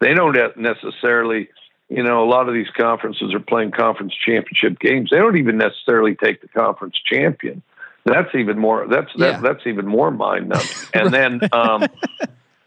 they 0.00 0.14
don't 0.14 0.36
necessarily, 0.56 1.48
you 1.88 2.02
know, 2.02 2.22
a 2.22 2.28
lot 2.28 2.48
of 2.48 2.54
these 2.54 2.70
conferences 2.76 3.32
are 3.34 3.40
playing 3.40 3.72
conference 3.72 4.14
championship 4.14 4.78
games. 4.78 5.10
They 5.10 5.18
don't 5.18 5.36
even 5.36 5.56
necessarily 5.56 6.14
take 6.14 6.40
the 6.40 6.48
conference 6.48 6.96
champion. 7.04 7.62
That's 8.10 8.34
even 8.34 8.58
more. 8.58 8.86
That's 8.88 9.10
that, 9.18 9.34
Yeah. 9.34 9.40
that's 9.40 9.66
even 9.66 9.86
more 9.86 10.10
mind 10.10 10.48
numbing. 10.48 10.68
And 10.94 11.14
then, 11.14 11.40
um, 11.52 11.86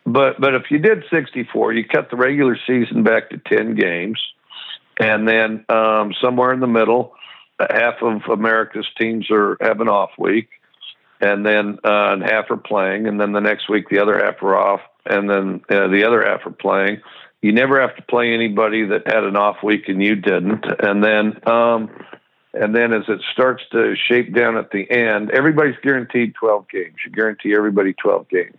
but 0.06 0.40
but 0.40 0.56
if 0.56 0.72
you 0.72 0.80
did 0.80 1.04
64, 1.12 1.74
you 1.74 1.86
cut 1.86 2.10
the 2.10 2.18
regular 2.18 2.58
season 2.68 3.04
back 3.04 3.30
to 3.32 3.38
10 3.38 3.76
games, 3.76 4.20
and 5.00 5.28
then 5.28 5.66
um, 5.70 6.14
somewhere 6.22 6.54
in 6.54 6.60
the 6.60 6.68
middle, 6.68 7.14
half 7.60 7.96
of 8.02 8.22
America's 8.32 8.88
teams 9.00 9.30
are 9.30 9.58
have 9.62 9.82
an 9.82 9.90
off 9.90 10.12
week 10.18 10.50
and 11.24 11.46
then 11.46 11.80
uh, 11.86 12.12
and 12.14 12.22
half 12.22 12.52
are 12.52 12.58
playing, 12.58 13.08
and 13.08 13.20
then 13.20 13.32
the 13.32 13.40
next 13.40 13.70
week 13.70 13.88
the 13.90 14.00
other 14.00 14.18
half 14.20 14.42
are 14.44 14.58
off, 14.58 14.82
and 15.06 15.30
then 15.30 15.62
uh, 15.70 15.88
the 15.88 16.04
other 16.06 16.24
half 16.26 16.46
are 16.46 16.52
playing. 16.52 17.02
You 17.42 17.52
never 17.54 17.80
have 17.82 17.96
to 17.96 18.02
play 18.04 18.34
anybody 18.34 18.86
that 18.88 19.08
had 19.08 19.24
an 19.24 19.36
off 19.36 19.58
week 19.64 19.88
and 19.88 20.02
you 20.04 20.16
didn't, 20.16 20.66
and 20.80 21.04
then 21.04 21.40
um, 21.48 21.90
and 22.54 22.76
then 22.76 22.94
as 22.94 23.04
it 23.08 23.22
starts 23.32 23.64
to 23.72 23.96
shape 23.96 24.34
down 24.34 24.58
at 24.58 24.72
the 24.72 24.90
end, 24.90 25.32
everybody's 25.32 25.76
guaranteed 25.82 26.36
twelve 26.36 26.68
games. 26.70 26.96
You 27.06 27.12
guarantee 27.12 27.56
everybody 27.56 27.94
twelve 27.94 28.30
games. 28.30 28.58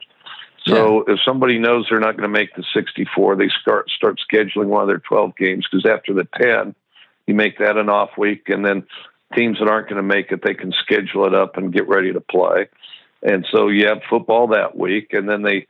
So 0.67 1.05
if 1.07 1.19
somebody 1.23 1.59
knows 1.59 1.87
they're 1.91 2.01
not 2.01 2.17
going 2.17 2.23
to 2.23 2.39
make 2.39 2.55
the 2.57 2.65
sixty-four, 2.75 3.37
they 3.37 3.51
start 3.61 3.91
start 3.91 4.19
scheduling 4.33 4.67
one 4.67 4.83
of 4.83 4.89
their 4.89 4.99
twelve 4.99 5.37
games 5.37 5.67
because 5.71 5.85
after 5.89 6.15
the 6.15 6.27
ten, 6.41 6.75
you 7.27 7.35
make 7.35 7.59
that 7.59 7.77
an 7.77 7.91
off 7.91 8.11
week, 8.17 8.49
and 8.49 8.65
then 8.65 8.87
teams 9.35 9.59
that 9.59 9.69
aren't 9.69 9.89
going 9.89 9.97
to 9.97 10.03
make 10.03 10.33
it, 10.33 10.41
they 10.43 10.55
can 10.55 10.73
schedule 10.73 11.27
it 11.27 11.35
up 11.35 11.57
and 11.57 11.73
get 11.73 11.89
ready 11.89 12.13
to 12.13 12.21
play. 12.21 12.69
And 13.23 13.47
so 13.51 13.69
you 13.69 13.87
have 13.87 14.03
football 14.09 14.49
that 14.49 14.77
week, 14.77 15.13
and 15.13 15.29
then 15.29 15.43
they 15.43 15.67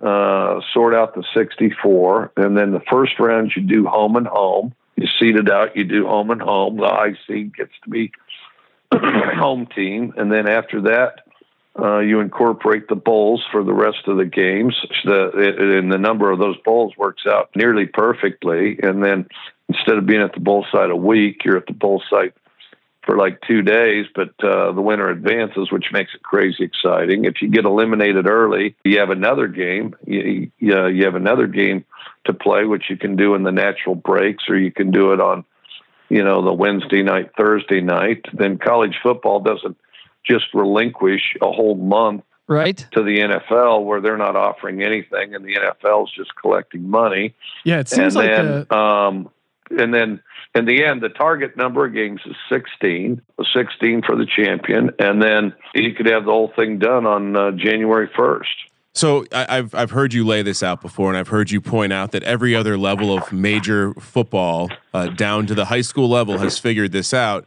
uh, 0.00 0.60
sort 0.72 0.94
out 0.94 1.14
the 1.14 1.24
64. 1.34 2.32
And 2.36 2.56
then 2.56 2.70
the 2.70 2.82
first 2.90 3.18
round, 3.18 3.52
you 3.56 3.62
do 3.62 3.86
home 3.86 4.16
and 4.16 4.26
home. 4.26 4.74
You 5.02 5.08
seed 5.18 5.34
it 5.34 5.50
out, 5.50 5.76
you 5.76 5.82
do 5.82 6.06
home 6.06 6.30
and 6.30 6.40
home. 6.40 6.76
The 6.76 6.86
high 6.86 7.18
seed 7.26 7.56
gets 7.56 7.72
to 7.82 7.90
be 7.90 8.12
home 8.92 9.66
team. 9.66 10.14
And 10.16 10.30
then 10.30 10.46
after 10.46 10.82
that, 10.82 11.24
uh, 11.76 11.98
you 11.98 12.20
incorporate 12.20 12.86
the 12.86 12.94
bowls 12.94 13.44
for 13.50 13.64
the 13.64 13.72
rest 13.72 14.06
of 14.06 14.16
the 14.16 14.26
games. 14.26 14.76
The, 15.04 15.76
and 15.80 15.90
the 15.90 15.98
number 15.98 16.30
of 16.30 16.38
those 16.38 16.56
bowls 16.64 16.96
works 16.96 17.22
out 17.26 17.50
nearly 17.56 17.86
perfectly. 17.86 18.78
And 18.80 19.02
then 19.02 19.26
instead 19.68 19.98
of 19.98 20.06
being 20.06 20.22
at 20.22 20.34
the 20.34 20.40
bowl 20.40 20.64
site 20.70 20.90
a 20.90 20.96
week, 20.96 21.44
you're 21.44 21.56
at 21.56 21.66
the 21.66 21.72
bowl 21.72 22.00
site 22.08 22.34
for 23.04 23.16
like 23.16 23.40
two 23.40 23.62
days, 23.62 24.06
but 24.14 24.32
uh, 24.44 24.70
the 24.70 24.80
winner 24.80 25.10
advances, 25.10 25.72
which 25.72 25.86
makes 25.92 26.14
it 26.14 26.22
crazy 26.22 26.62
exciting. 26.62 27.24
If 27.24 27.42
you 27.42 27.48
get 27.48 27.64
eliminated 27.64 28.28
early, 28.28 28.76
you 28.84 29.00
have 29.00 29.10
another 29.10 29.48
game. 29.48 29.96
You, 30.06 30.52
you, 30.60 30.86
you 30.86 31.04
have 31.06 31.16
another 31.16 31.48
game 31.48 31.84
to 32.24 32.32
play, 32.32 32.64
which 32.64 32.84
you 32.88 32.96
can 32.96 33.16
do 33.16 33.34
in 33.34 33.42
the 33.42 33.52
natural 33.52 33.94
breaks, 33.94 34.44
or 34.48 34.56
you 34.56 34.72
can 34.72 34.90
do 34.90 35.12
it 35.12 35.20
on, 35.20 35.44
you 36.08 36.22
know, 36.22 36.44
the 36.44 36.52
Wednesday 36.52 37.02
night, 37.02 37.30
Thursday 37.36 37.80
night. 37.80 38.24
Then 38.32 38.58
college 38.58 38.96
football 39.02 39.40
doesn't 39.40 39.76
just 40.24 40.46
relinquish 40.54 41.36
a 41.40 41.50
whole 41.50 41.74
month 41.74 42.24
Right? 42.48 42.84
to 42.92 43.02
the 43.02 43.18
NFL 43.18 43.84
where 43.84 44.00
they're 44.00 44.18
not 44.18 44.36
offering 44.36 44.82
anything, 44.82 45.34
and 45.34 45.44
the 45.44 45.54
NFL 45.54 46.04
is 46.04 46.10
just 46.14 46.34
collecting 46.36 46.88
money 46.88 47.34
yeah, 47.64 47.78
it 47.78 47.88
seems 47.88 48.14
and 48.14 48.26
like 48.26 48.36
then, 48.36 48.66
a, 48.70 48.76
um, 48.76 49.30
and 49.70 49.94
then 49.94 50.20
in 50.54 50.66
the 50.66 50.84
end, 50.84 51.00
the 51.00 51.08
target 51.08 51.56
number 51.56 51.86
of 51.86 51.94
games 51.94 52.20
is 52.26 52.36
16, 52.50 53.22
16 53.54 54.02
for 54.02 54.16
the 54.16 54.26
champion, 54.26 54.90
and 54.98 55.22
then 55.22 55.54
you 55.74 55.94
could 55.94 56.06
have 56.06 56.24
the 56.24 56.30
whole 56.30 56.52
thing 56.54 56.78
done 56.78 57.06
on 57.06 57.36
uh, 57.36 57.50
January 57.52 58.08
1st. 58.08 58.44
So 58.94 59.24
I, 59.32 59.58
I've 59.58 59.74
I've 59.74 59.90
heard 59.90 60.12
you 60.12 60.24
lay 60.26 60.42
this 60.42 60.62
out 60.62 60.82
before, 60.82 61.08
and 61.08 61.16
I've 61.16 61.28
heard 61.28 61.50
you 61.50 61.60
point 61.60 61.92
out 61.92 62.12
that 62.12 62.22
every 62.24 62.54
other 62.54 62.76
level 62.76 63.16
of 63.16 63.32
major 63.32 63.94
football, 63.94 64.70
uh, 64.92 65.06
down 65.08 65.46
to 65.46 65.54
the 65.54 65.66
high 65.66 65.80
school 65.80 66.08
level, 66.08 66.38
has 66.38 66.58
figured 66.58 66.92
this 66.92 67.14
out. 67.14 67.46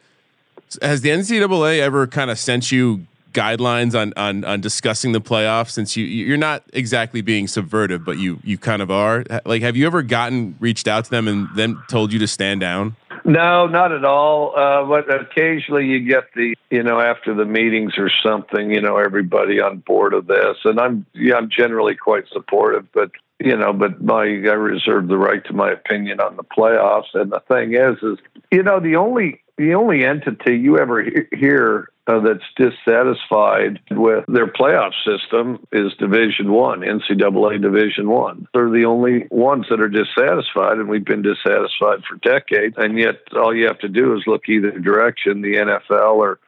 Has 0.82 1.02
the 1.02 1.10
NCAA 1.10 1.80
ever 1.80 2.08
kind 2.08 2.32
of 2.32 2.40
sent 2.40 2.72
you 2.72 3.06
guidelines 3.34 4.00
on 4.00 4.12
on 4.18 4.44
on 4.44 4.60
discussing 4.60 5.12
the 5.12 5.22
playoffs? 5.22 5.70
Since 5.70 5.96
you 5.96 6.06
you're 6.06 6.36
not 6.38 6.64
exactly 6.74 7.22
being 7.22 7.46
subvertive, 7.46 8.04
but 8.04 8.18
you 8.18 8.40
you 8.44 8.58
kind 8.58 8.82
of 8.82 8.90
are. 8.90 9.24
Like, 9.46 9.62
have 9.62 9.76
you 9.76 9.86
ever 9.86 10.02
gotten 10.02 10.56
reached 10.60 10.88
out 10.88 11.06
to 11.06 11.12
them 11.12 11.28
and 11.28 11.48
then 11.56 11.80
told 11.90 12.12
you 12.12 12.18
to 12.20 12.28
stand 12.28 12.62
down? 12.62 12.96
No, 13.26 13.66
not 13.66 13.92
at 13.92 14.06
all. 14.06 14.54
Uh, 14.56 14.86
but 14.86 15.14
occasionally 15.14 15.88
you 15.88 16.08
get 16.08 16.26
the, 16.36 16.56
you 16.70 16.84
know, 16.84 17.00
after 17.02 17.34
the 17.34 17.46
meetings 17.46 17.94
or 17.98 18.10
something, 18.24 18.70
you 18.70 18.82
know, 18.82 18.98
everybody 18.98 19.60
on 19.60 19.80
board 19.80 20.14
of 20.14 20.28
this, 20.28 20.58
and 20.64 20.80
I'm, 20.80 21.06
yeah, 21.14 21.36
I'm 21.36 21.50
generally 21.50 21.96
quite 21.96 22.26
supportive, 22.32 22.88
but 22.94 23.12
you 23.40 23.58
know, 23.58 23.74
but 23.74 24.02
my 24.02 24.22
I 24.22 24.54
reserve 24.54 25.08
the 25.08 25.18
right 25.18 25.44
to 25.46 25.54
my 25.54 25.72
opinion 25.72 26.22
on 26.22 26.38
the 26.38 26.44
playoffs. 26.44 27.14
And 27.14 27.32
the 27.32 27.42
thing 27.48 27.74
is, 27.74 27.98
is 28.02 28.18
you 28.52 28.64
know, 28.64 28.80
the 28.80 28.96
only 28.96 29.42
the 29.58 29.74
only 29.74 30.06
entity 30.06 30.56
you 30.56 30.78
ever 30.78 31.04
he- 31.04 31.38
hear 31.38 31.90
uh, 32.08 32.20
that's 32.20 32.44
dissatisfied 32.56 33.80
with 33.90 34.26
their 34.28 34.48
playoff 34.48 34.92
system 35.04 35.66
is 35.72 35.92
Division 35.96 36.52
One, 36.52 36.82
NCAA 36.82 37.62
Division 37.62 38.10
One. 38.10 38.48
They're 38.54 38.70
the 38.70 38.86
only 38.86 39.28
ones 39.32 39.66
that 39.70 39.82
are 39.82 39.90
dissatisfied, 39.90 40.78
and 40.78 40.88
we've 40.88 41.04
been 41.04 41.24
dissatisfied 41.24 42.04
for 42.08 42.18
decades. 42.22 42.76
And 42.78 43.00
yet, 43.00 43.22
all 43.36 43.56
you 43.56 43.66
have 43.66 43.80
to 43.80 43.90
do 43.90 44.16
is 44.16 44.24
look 44.28 44.48
either 44.48 44.78
direction, 44.80 45.42
the 45.42 45.56
NFL 45.56 46.18
or 46.18 46.40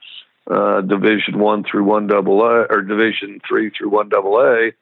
uh, 0.50 0.82
Division 0.82 1.40
One 1.40 1.64
through 1.64 1.86
One 1.86 2.06
Double 2.06 2.42
A, 2.44 2.66
or 2.70 2.84
Division 2.84 3.42
Three 3.48 3.72
through 3.72 3.90
One 3.90 4.10
Double 4.10 4.40
A, 4.40 4.74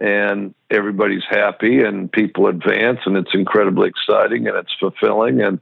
and 0.00 0.52
everybody's 0.68 1.24
happy, 1.30 1.78
and 1.84 2.10
people 2.10 2.48
advance, 2.48 2.98
and 3.06 3.16
it's 3.16 3.34
incredibly 3.34 3.88
exciting, 3.88 4.48
and 4.48 4.56
it's 4.56 4.74
fulfilling, 4.80 5.40
and 5.42 5.60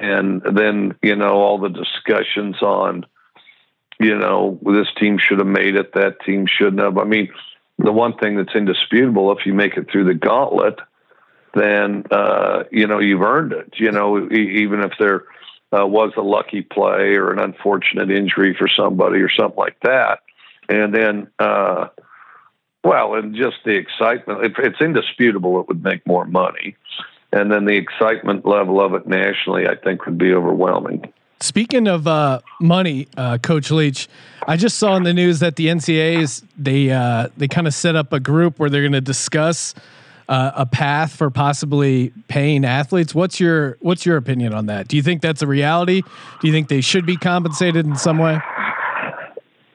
and 0.00 0.42
then 0.56 0.94
you 1.02 1.14
know 1.14 1.34
all 1.34 1.58
the 1.58 1.68
discussions 1.68 2.62
on 2.62 3.04
you 3.98 4.16
know 4.16 4.58
this 4.64 4.88
team 4.98 5.18
should 5.18 5.38
have 5.38 5.46
made 5.46 5.76
it 5.76 5.92
that 5.94 6.20
team 6.24 6.46
shouldn't 6.46 6.80
have. 6.80 6.98
I 6.98 7.04
mean 7.04 7.28
the 7.78 7.92
one 7.92 8.16
thing 8.16 8.36
that's 8.36 8.54
indisputable 8.54 9.36
if 9.36 9.46
you 9.46 9.54
make 9.54 9.76
it 9.76 9.90
through 9.90 10.04
the 10.04 10.14
gauntlet 10.14 10.78
then 11.54 12.04
uh 12.10 12.64
you 12.70 12.86
know 12.86 12.98
you've 12.98 13.22
earned 13.22 13.52
it. 13.52 13.74
You 13.76 13.92
know 13.92 14.30
even 14.30 14.80
if 14.80 14.92
there 14.98 15.24
uh, 15.76 15.86
was 15.86 16.12
a 16.16 16.22
lucky 16.22 16.62
play 16.62 17.16
or 17.16 17.32
an 17.32 17.38
unfortunate 17.38 18.10
injury 18.10 18.54
for 18.54 18.68
somebody 18.68 19.20
or 19.20 19.30
something 19.30 19.58
like 19.58 19.78
that. 19.82 20.20
And 20.68 20.94
then 20.94 21.28
uh 21.38 21.88
well 22.84 23.14
and 23.14 23.34
just 23.34 23.56
the 23.64 23.76
excitement 23.76 24.44
if 24.44 24.52
it's 24.58 24.80
indisputable 24.80 25.60
it 25.60 25.68
would 25.68 25.82
make 25.82 26.06
more 26.06 26.24
money. 26.26 26.76
And 27.32 27.50
then 27.50 27.64
the 27.64 27.76
excitement 27.76 28.46
level 28.46 28.80
of 28.80 28.94
it 28.94 29.06
nationally, 29.06 29.66
I 29.66 29.74
think, 29.74 30.06
would 30.06 30.16
be 30.16 30.32
overwhelming. 30.32 31.12
Speaking 31.46 31.86
of 31.86 32.08
uh, 32.08 32.40
money, 32.60 33.06
uh, 33.16 33.38
Coach 33.38 33.70
Leach, 33.70 34.08
I 34.48 34.56
just 34.56 34.78
saw 34.78 34.96
in 34.96 35.04
the 35.04 35.14
news 35.14 35.38
that 35.38 35.54
the 35.54 35.68
NCAA's 35.68 36.42
they 36.58 36.90
uh, 36.90 37.28
they 37.36 37.46
kind 37.46 37.68
of 37.68 37.74
set 37.74 37.94
up 37.94 38.12
a 38.12 38.18
group 38.18 38.58
where 38.58 38.68
they're 38.68 38.82
going 38.82 38.92
to 38.92 39.00
discuss 39.00 39.72
uh, 40.28 40.50
a 40.56 40.66
path 40.66 41.14
for 41.14 41.30
possibly 41.30 42.12
paying 42.26 42.64
athletes. 42.64 43.14
What's 43.14 43.38
your 43.38 43.78
what's 43.80 44.04
your 44.04 44.16
opinion 44.16 44.54
on 44.54 44.66
that? 44.66 44.88
Do 44.88 44.96
you 44.96 45.04
think 45.04 45.22
that's 45.22 45.40
a 45.40 45.46
reality? 45.46 46.02
Do 46.40 46.48
you 46.48 46.52
think 46.52 46.66
they 46.66 46.80
should 46.80 47.06
be 47.06 47.16
compensated 47.16 47.86
in 47.86 47.94
some 47.94 48.18
way? 48.18 48.40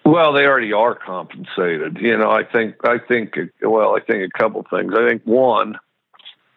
Well, 0.03 0.33
they 0.33 0.45
already 0.45 0.73
are 0.73 0.95
compensated. 0.95 1.99
You 2.01 2.17
know, 2.17 2.29
I 2.29 2.43
think 2.43 2.75
I 2.83 2.97
think 2.97 3.35
well, 3.61 3.95
I 3.95 4.01
think 4.01 4.29
a 4.29 4.37
couple 4.37 4.65
things. 4.69 4.91
I 4.93 5.07
think 5.07 5.21
one, 5.23 5.79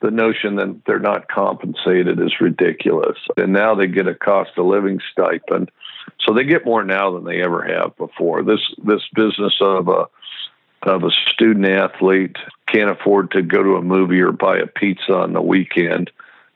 the 0.04 0.10
notion 0.10 0.56
that 0.56 0.82
they're 0.86 0.98
not 0.98 1.28
compensated 1.28 2.20
is 2.20 2.40
ridiculous. 2.40 3.16
And 3.38 3.54
now 3.54 3.74
they 3.74 3.86
get 3.86 4.06
a 4.06 4.14
cost 4.14 4.50
of 4.58 4.66
living 4.66 5.00
stipend. 5.10 5.70
So 6.20 6.34
they 6.34 6.44
get 6.44 6.66
more 6.66 6.84
now 6.84 7.12
than 7.12 7.24
they 7.24 7.42
ever 7.42 7.62
have 7.62 7.96
before. 7.96 8.42
This 8.42 8.60
this 8.84 9.02
business 9.14 9.54
of 9.60 9.88
a 9.88 10.06
of 10.82 11.04
a 11.04 11.10
student 11.32 11.66
athlete 11.66 12.36
can't 12.68 12.90
afford 12.90 13.30
to 13.30 13.40
go 13.40 13.62
to 13.62 13.76
a 13.76 13.82
movie 13.82 14.20
or 14.20 14.32
buy 14.32 14.58
a 14.58 14.66
pizza 14.66 15.14
on 15.14 15.32
the 15.32 15.40
weekend 15.40 16.10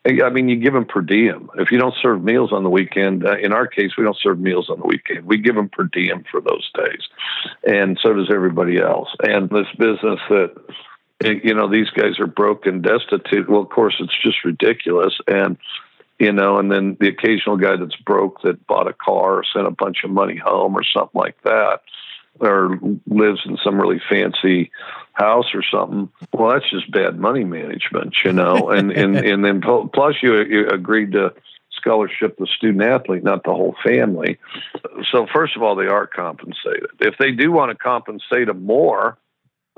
I 0.06 0.30
mean, 0.30 0.48
you 0.48 0.56
give 0.56 0.72
them 0.72 0.86
per 0.86 1.02
diem. 1.02 1.50
If 1.56 1.70
you 1.70 1.78
don't 1.78 1.94
serve 2.00 2.24
meals 2.24 2.52
on 2.52 2.62
the 2.62 2.70
weekend, 2.70 3.26
uh, 3.26 3.36
in 3.36 3.52
our 3.52 3.66
case, 3.66 3.90
we 3.98 4.04
don't 4.04 4.16
serve 4.16 4.38
meals 4.38 4.70
on 4.70 4.80
the 4.80 4.86
weekend. 4.86 5.26
We 5.26 5.38
give 5.38 5.54
them 5.54 5.68
per 5.68 5.84
diem 5.84 6.24
for 6.30 6.40
those 6.40 6.70
days, 6.74 7.02
and 7.66 7.98
so 8.02 8.14
does 8.14 8.30
everybody 8.32 8.80
else. 8.80 9.08
And 9.22 9.50
this 9.50 9.66
business 9.76 10.20
that 10.30 10.54
you 11.24 11.54
know 11.54 11.68
these 11.68 11.90
guys 11.90 12.18
are 12.20 12.26
broke 12.26 12.66
and 12.66 12.82
destitute. 12.82 13.48
Well, 13.48 13.60
of 13.60 13.70
course, 13.70 13.96
it's 14.00 14.16
just 14.22 14.44
ridiculous. 14.44 15.18
And 15.26 15.56
you 16.18 16.32
know, 16.32 16.58
and 16.58 16.70
then 16.70 16.96
the 17.00 17.08
occasional 17.08 17.56
guy 17.56 17.76
that's 17.76 17.96
broke 17.96 18.42
that 18.42 18.66
bought 18.66 18.88
a 18.88 18.92
car 18.92 19.38
or 19.38 19.44
sent 19.44 19.66
a 19.66 19.72
bunch 19.72 19.98
of 20.04 20.10
money 20.10 20.36
home 20.36 20.76
or 20.76 20.82
something 20.82 21.20
like 21.20 21.40
that, 21.44 21.80
or 22.40 22.78
lives 23.06 23.40
in 23.46 23.56
some 23.62 23.80
really 23.80 24.00
fancy 24.08 24.70
house 25.12 25.54
or 25.54 25.62
something. 25.62 26.08
Well, 26.32 26.52
that's 26.52 26.70
just 26.70 26.90
bad 26.90 27.18
money 27.18 27.44
management, 27.44 28.16
you 28.24 28.32
know. 28.32 28.70
and 28.70 28.92
and 28.92 29.16
and 29.16 29.44
then 29.44 29.60
plus 29.60 30.16
you, 30.22 30.42
you 30.44 30.68
agreed 30.68 31.12
to 31.12 31.34
scholarship 31.72 32.36
the 32.38 32.46
student 32.46 32.82
athlete, 32.82 33.22
not 33.22 33.44
the 33.44 33.52
whole 33.52 33.76
family. 33.84 34.38
So 35.12 35.26
first 35.32 35.56
of 35.56 35.62
all, 35.62 35.76
they 35.76 35.86
are 35.86 36.06
compensated. 36.06 36.90
If 37.00 37.14
they 37.18 37.30
do 37.30 37.52
want 37.52 37.70
to 37.70 37.76
compensate 37.76 38.48
them 38.48 38.64
more, 38.64 39.16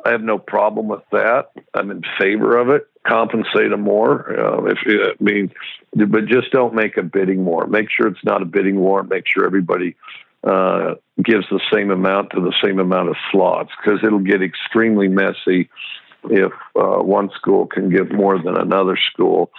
I 0.05 0.11
have 0.11 0.23
no 0.23 0.39
problem 0.39 0.89
with 0.89 1.03
that. 1.13 1.51
I'm 1.75 1.91
in 1.91 2.03
favor 2.19 2.57
of 2.57 2.71
it. 2.71 2.87
Compensate 3.07 3.71
them 3.71 3.83
more. 3.83 4.39
Uh, 4.39 4.65
if 4.67 4.79
I 4.87 5.23
mean, 5.23 5.53
but 5.95 6.27
just 6.27 6.51
don't 6.53 6.75
make 6.75 6.97
a 6.97 7.03
bidding 7.03 7.45
war. 7.45 7.67
Make 7.67 7.89
sure 7.91 8.07
it's 8.07 8.25
not 8.25 8.43
a 8.43 8.47
bidding 8.47 8.77
war. 8.77 9.03
Make 9.03 9.25
sure 9.27 9.45
everybody 9.45 9.97
uh, 10.45 10.95
gives 11.23 11.47
the 11.51 11.61
same 11.73 11.91
amount 11.91 12.31
to 12.31 12.41
the 12.41 12.55
same 12.63 12.79
amount 12.79 13.09
of 13.09 13.17
slots 13.31 13.71
because 13.77 14.01
it'll 14.05 14.19
get 14.19 14.43
extremely 14.43 15.09
messy 15.09 15.69
if 16.25 16.53
uh, 16.77 17.03
one 17.03 17.31
school 17.35 17.67
can 17.67 17.91
give 17.91 18.13
more 18.13 18.39
than 18.43 18.57
another 18.57 18.99
school. 19.13 19.51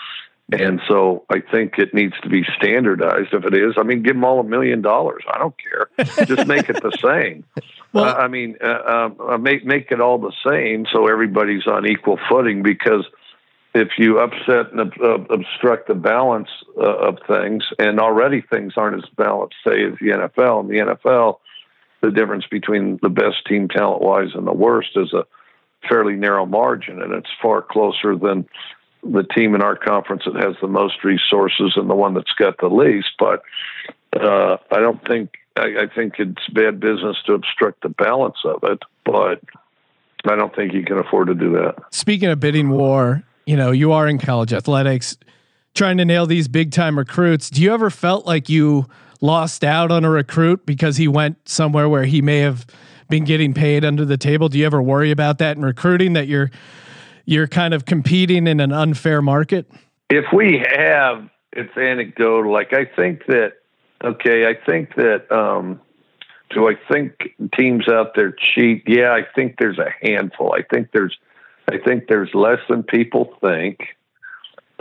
And 0.51 0.81
so 0.87 1.25
I 1.29 1.39
think 1.39 1.77
it 1.77 1.93
needs 1.93 2.13
to 2.23 2.29
be 2.29 2.43
standardized. 2.57 3.33
If 3.33 3.45
it 3.45 3.53
is, 3.53 3.75
I 3.77 3.83
mean, 3.83 4.03
give 4.03 4.15
them 4.15 4.25
all 4.25 4.39
a 4.39 4.43
million 4.43 4.81
dollars. 4.81 5.23
I 5.31 5.37
don't 5.37 5.55
care. 5.57 6.25
Just 6.25 6.47
make 6.47 6.69
it 6.69 6.81
the 6.81 6.91
same. 7.01 7.45
Well, 7.93 8.05
uh, 8.05 8.13
I 8.15 8.27
mean, 8.27 8.57
uh, 8.61 9.09
uh, 9.19 9.37
make 9.37 9.65
make 9.65 9.91
it 9.91 10.01
all 10.01 10.17
the 10.17 10.33
same 10.45 10.85
so 10.91 11.07
everybody's 11.07 11.67
on 11.67 11.87
equal 11.87 12.19
footing. 12.29 12.63
Because 12.63 13.05
if 13.73 13.89
you 13.97 14.19
upset 14.19 14.73
and 14.73 14.91
uh, 15.01 15.19
obstruct 15.33 15.87
the 15.87 15.95
balance 15.95 16.49
uh, 16.77 16.81
of 16.81 17.19
things, 17.27 17.63
and 17.79 17.99
already 17.99 18.41
things 18.41 18.73
aren't 18.75 19.01
as 19.01 19.09
balanced, 19.15 19.55
say, 19.65 19.85
as 19.85 19.93
the 20.01 20.07
NFL. 20.07 20.61
In 20.61 20.67
the 20.67 20.95
NFL, 20.95 21.37
the 22.01 22.11
difference 22.11 22.45
between 22.51 22.99
the 23.01 23.09
best 23.09 23.45
team 23.47 23.69
talent 23.69 24.01
wise 24.01 24.29
and 24.33 24.45
the 24.45 24.53
worst 24.53 24.89
is 24.95 25.13
a 25.13 25.25
fairly 25.87 26.15
narrow 26.15 26.45
margin, 26.45 27.01
and 27.01 27.13
it's 27.13 27.29
far 27.41 27.61
closer 27.61 28.15
than 28.15 28.47
the 29.03 29.23
team 29.23 29.55
in 29.55 29.61
our 29.61 29.75
conference 29.75 30.23
that 30.25 30.35
has 30.35 30.55
the 30.61 30.67
most 30.67 31.03
resources 31.03 31.73
and 31.75 31.89
the 31.89 31.95
one 31.95 32.13
that's 32.13 32.31
got 32.33 32.57
the 32.59 32.67
least. 32.67 33.09
But 33.17 33.43
uh, 34.19 34.57
I 34.71 34.79
don't 34.79 35.05
think 35.07 35.31
I, 35.57 35.83
I 35.83 35.87
think 35.93 36.15
it's 36.19 36.47
bad 36.53 36.79
business 36.79 37.17
to 37.25 37.33
obstruct 37.33 37.81
the 37.81 37.89
balance 37.89 38.37
of 38.45 38.63
it. 38.63 38.79
But 39.05 39.41
I 40.25 40.35
don't 40.35 40.55
think 40.55 40.73
you 40.73 40.83
can 40.83 40.97
afford 40.97 41.27
to 41.27 41.35
do 41.35 41.51
that. 41.53 41.75
Speaking 41.91 42.29
of 42.29 42.39
bidding 42.39 42.69
war, 42.69 43.23
you 43.45 43.55
know, 43.55 43.71
you 43.71 43.91
are 43.91 44.07
in 44.07 44.19
college 44.19 44.53
athletics 44.53 45.17
trying 45.73 45.97
to 45.97 46.05
nail 46.05 46.25
these 46.25 46.47
big 46.47 46.71
time 46.71 46.97
recruits. 46.97 47.49
Do 47.49 47.61
you 47.61 47.73
ever 47.73 47.89
felt 47.89 48.25
like 48.25 48.49
you 48.49 48.87
lost 49.19 49.63
out 49.63 49.91
on 49.91 50.03
a 50.03 50.09
recruit 50.09 50.65
because 50.65 50.97
he 50.97 51.07
went 51.07 51.37
somewhere 51.47 51.87
where 51.87 52.03
he 52.03 52.21
may 52.21 52.39
have 52.39 52.65
been 53.09 53.23
getting 53.23 53.53
paid 53.53 53.83
under 53.83 54.05
the 54.05 54.17
table? 54.17 54.49
Do 54.49 54.57
you 54.59 54.65
ever 54.65 54.81
worry 54.81 55.11
about 55.11 55.37
that 55.39 55.57
in 55.57 55.63
recruiting 55.63 56.13
that 56.13 56.27
you're 56.27 56.51
you're 57.31 57.47
kind 57.47 57.73
of 57.73 57.85
competing 57.85 58.45
in 58.45 58.59
an 58.59 58.71
unfair 58.71 59.21
market? 59.21 59.65
If 60.09 60.25
we 60.33 60.63
have, 60.75 61.29
it's 61.53 61.75
anecdotal. 61.77 62.51
Like 62.51 62.73
I 62.73 62.85
think 62.85 63.25
that, 63.27 63.53
okay, 64.03 64.45
I 64.45 64.53
think 64.69 64.95
that, 64.95 65.31
um, 65.31 65.79
do 66.49 66.67
I 66.67 66.73
think 66.91 67.13
teams 67.57 67.87
out 67.87 68.13
there 68.15 68.33
cheat? 68.33 68.83
Yeah, 68.85 69.13
I 69.13 69.21
think 69.35 69.55
there's 69.57 69.79
a 69.79 69.89
handful. 70.05 70.53
I 70.53 70.63
think 70.63 70.89
there's, 70.91 71.17
I 71.69 71.77
think 71.77 72.07
there's 72.09 72.29
less 72.33 72.59
than 72.69 72.83
people 72.83 73.33
think. 73.41 73.79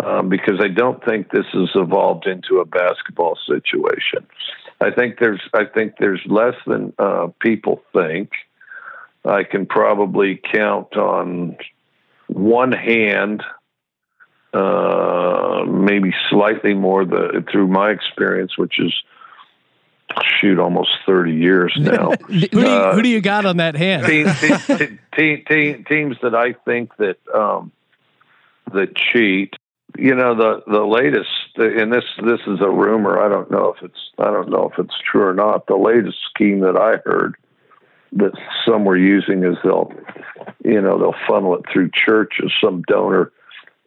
Um, 0.03 0.31
because 0.31 0.59
I 0.63 0.69
don't 0.69 1.05
think 1.05 1.31
this 1.31 1.45
has 1.53 1.69
evolved 1.75 2.27
into 2.27 2.61
a 2.61 2.65
basketball 2.65 3.37
situation. 3.47 4.27
I 4.81 4.91
think 4.91 5.19
there's 5.21 5.43
I 5.53 5.65
think 5.67 5.97
there's 5.99 6.23
less 6.25 6.55
than 6.67 6.95
uh, 6.99 7.27
people 7.39 7.83
think. 7.93 8.31
I 9.27 9.45
can 9.45 9.67
probably 9.67 10.41
count 10.53 10.97
on 10.97 11.59
one 12.33 12.73
hand, 12.73 13.43
uh, 14.53 15.65
maybe 15.67 16.13
slightly 16.29 16.75
more 16.75 17.05
the 17.05 17.45
through 17.51 17.69
my 17.69 17.91
experience, 17.91 18.57
which 18.57 18.79
is 18.79 18.93
shoot 20.41 20.59
almost 20.59 20.91
30 21.07 21.35
years 21.35 21.73
now. 21.79 22.11
who, 22.11 22.41
do 22.41 22.61
you, 22.61 22.67
uh, 22.67 22.95
who 22.95 23.03
do 23.03 23.09
you 23.09 23.21
got 23.21 23.47
on 23.47 23.59
that 23.59 23.77
hand? 23.77 24.07
team, 24.07 24.27
team, 25.17 25.45
team, 25.49 25.85
teams 25.85 26.17
that 26.23 26.35
I 26.35 26.55
think 26.65 26.97
that 26.97 27.19
um, 27.35 27.73
that 28.73 28.97
cheat. 28.97 29.55
You 29.99 30.15
know 30.15 30.37
the 30.37 30.63
the 30.71 30.85
latest, 30.85 31.29
and 31.57 31.93
this 31.93 32.05
this 32.25 32.41
is 32.47 32.61
a 32.61 32.71
rumor. 32.71 33.21
I 33.21 33.29
don't 33.29 33.51
know 33.51 33.75
if 33.77 33.83
it's 33.83 33.99
I 34.19 34.31
don't 34.31 34.49
know 34.49 34.71
if 34.73 34.79
it's 34.79 34.95
true 35.11 35.25
or 35.25 35.35
not. 35.35 35.67
The 35.67 35.75
latest 35.75 36.17
scheme 36.33 36.61
that 36.61 36.77
I 36.77 36.99
heard 37.05 37.35
that 38.13 38.33
some 38.67 38.85
were 38.85 38.97
using 38.97 39.45
is 39.45 39.57
they'll, 39.63 39.93
you 40.65 40.81
know, 40.81 40.99
they'll 40.99 41.29
funnel 41.29 41.57
it 41.57 41.65
through 41.73 41.91
churches. 41.93 42.53
Some 42.63 42.83
donor 42.83 43.33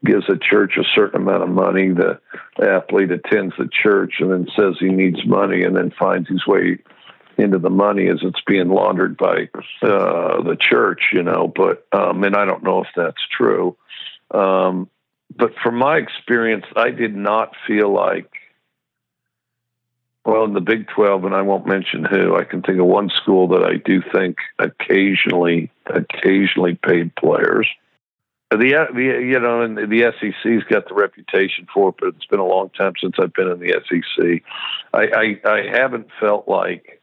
gives 0.06 0.26
a 0.30 0.38
church 0.38 0.78
a 0.78 0.84
certain 0.96 1.22
amount 1.22 1.44
of 1.44 1.50
money. 1.50 1.90
The 1.90 2.20
athlete 2.62 3.12
attends 3.12 3.54
the 3.58 3.70
church 3.72 4.16
and 4.20 4.32
then 4.32 4.48
says 4.58 4.76
he 4.80 4.90
needs 4.90 5.26
money 5.26 5.64
and 5.64 5.76
then 5.76 5.94
finds 5.98 6.30
his 6.30 6.46
way 6.46 6.80
into 7.38 7.58
the 7.58 7.70
money 7.70 8.08
as 8.10 8.20
it's 8.22 8.42
being 8.46 8.70
laundered 8.70 9.18
by 9.18 9.50
uh, 9.82 10.42
the 10.44 10.58
church, 10.60 11.02
you 11.14 11.24
know. 11.24 11.52
But 11.54 11.88
um, 11.92 12.24
and 12.24 12.36
I 12.36 12.46
don't 12.46 12.64
know 12.64 12.82
if 12.82 12.90
that's 12.96 13.22
true. 13.36 13.76
Um, 14.32 14.90
but 15.36 15.54
from 15.64 15.76
my 15.78 15.98
experience, 15.98 16.66
I 16.76 16.92
did 16.92 17.16
not 17.16 17.54
feel 17.68 17.92
like 17.92 18.30
well, 20.26 20.46
in 20.46 20.54
the 20.54 20.62
Big 20.62 20.88
12, 20.88 21.26
and 21.26 21.36
I 21.36 21.42
won't 21.42 21.68
mention 21.68 22.06
who, 22.06 22.38
I 22.38 22.46
can 22.46 22.62
think 22.62 22.80
of 22.80 22.86
one 22.86 23.10
school 23.10 23.50
that 23.50 23.64
I 23.64 23.76
do 23.76 24.02
think 24.14 24.38
occasionally, 24.58 25.70
occasionally 25.88 26.76
paid 26.76 27.14
players. 27.16 27.68
The, 28.50 28.88
the 28.94 29.02
you 29.02 29.40
know, 29.40 29.62
and 29.62 29.76
the 29.78 30.14
SEC's 30.20 30.64
got 30.70 30.88
the 30.88 30.94
reputation 30.94 31.68
for 31.74 31.90
it, 31.90 31.96
but 32.00 32.10
it's 32.10 32.26
been 32.26 32.40
a 32.40 32.46
long 32.46 32.70
time 32.70 32.94
since 33.02 33.16
I've 33.20 33.34
been 33.34 33.50
in 33.50 33.60
the 33.60 33.82
SEC. 33.90 34.44
I, 34.94 35.40
I, 35.46 35.50
I 35.50 35.78
haven't 35.78 36.08
felt 36.20 36.48
like, 36.48 37.02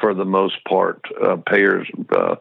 for 0.00 0.14
the 0.14 0.24
most 0.24 0.56
part, 0.64 1.02
uh, 1.22 1.36
payers, 1.36 1.88
uh, 2.10 2.36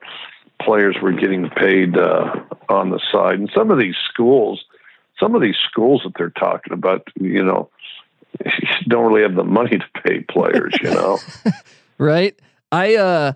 players 0.61 0.95
were 1.01 1.11
getting 1.11 1.49
paid 1.49 1.97
uh, 1.97 2.33
on 2.69 2.89
the 2.89 2.99
side. 3.11 3.39
And 3.39 3.51
some 3.55 3.71
of 3.71 3.79
these 3.79 3.95
schools, 4.09 4.63
some 5.19 5.35
of 5.35 5.41
these 5.41 5.57
schools 5.69 6.01
that 6.03 6.13
they're 6.17 6.29
talking 6.31 6.73
about, 6.73 7.07
you 7.15 7.43
know, 7.43 7.69
don't 8.87 9.05
really 9.05 9.21
have 9.21 9.35
the 9.35 9.43
money 9.43 9.77
to 9.77 10.01
pay 10.03 10.19
players, 10.21 10.73
you 10.81 10.91
know. 10.91 11.19
right. 11.97 12.37
I 12.71 12.95
uh 12.95 13.33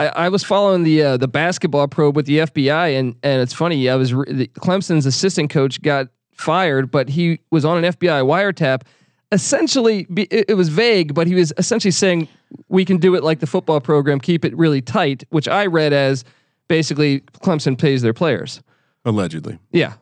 I, 0.00 0.06
I 0.06 0.28
was 0.30 0.42
following 0.42 0.82
the 0.82 1.02
uh, 1.02 1.16
the 1.18 1.28
basketball 1.28 1.86
probe 1.86 2.16
with 2.16 2.24
the 2.24 2.38
FBI, 2.38 2.98
and 2.98 3.14
and 3.22 3.42
it's 3.42 3.52
funny. 3.52 3.88
I 3.88 3.96
was 3.96 4.14
re- 4.14 4.48
Clemson's 4.48 5.04
assistant 5.04 5.50
coach 5.50 5.82
got 5.82 6.08
fired, 6.32 6.90
but 6.90 7.10
he 7.10 7.40
was 7.50 7.66
on 7.66 7.84
an 7.84 7.92
FBI 7.92 8.24
wiretap. 8.24 8.82
Essentially, 9.30 10.06
it, 10.16 10.46
it 10.48 10.54
was 10.54 10.70
vague, 10.70 11.14
but 11.14 11.26
he 11.26 11.34
was 11.34 11.52
essentially 11.58 11.90
saying 11.92 12.28
we 12.68 12.84
can 12.84 12.96
do 12.96 13.14
it 13.14 13.22
like 13.22 13.40
the 13.40 13.46
football 13.46 13.80
program, 13.80 14.18
keep 14.20 14.44
it 14.44 14.56
really 14.56 14.80
tight, 14.80 15.22
which 15.28 15.46
I 15.46 15.66
read 15.66 15.92
as 15.92 16.24
basically 16.66 17.20
Clemson 17.42 17.78
pays 17.78 18.00
their 18.00 18.14
players. 18.14 18.62
Allegedly, 19.04 19.58
yeah. 19.70 19.94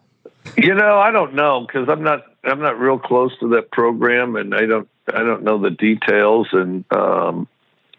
You 0.56 0.74
know, 0.74 0.98
I 0.98 1.10
don't 1.10 1.34
know 1.34 1.66
because 1.66 1.88
I'm 1.88 2.02
not 2.02 2.24
I'm 2.44 2.60
not 2.60 2.78
real 2.78 2.98
close 2.98 3.32
to 3.40 3.48
that 3.50 3.70
program, 3.70 4.36
and 4.36 4.54
I 4.54 4.66
don't 4.66 4.88
I 5.12 5.22
don't 5.22 5.42
know 5.42 5.60
the 5.60 5.70
details, 5.70 6.48
and 6.52 6.84
um, 6.92 7.48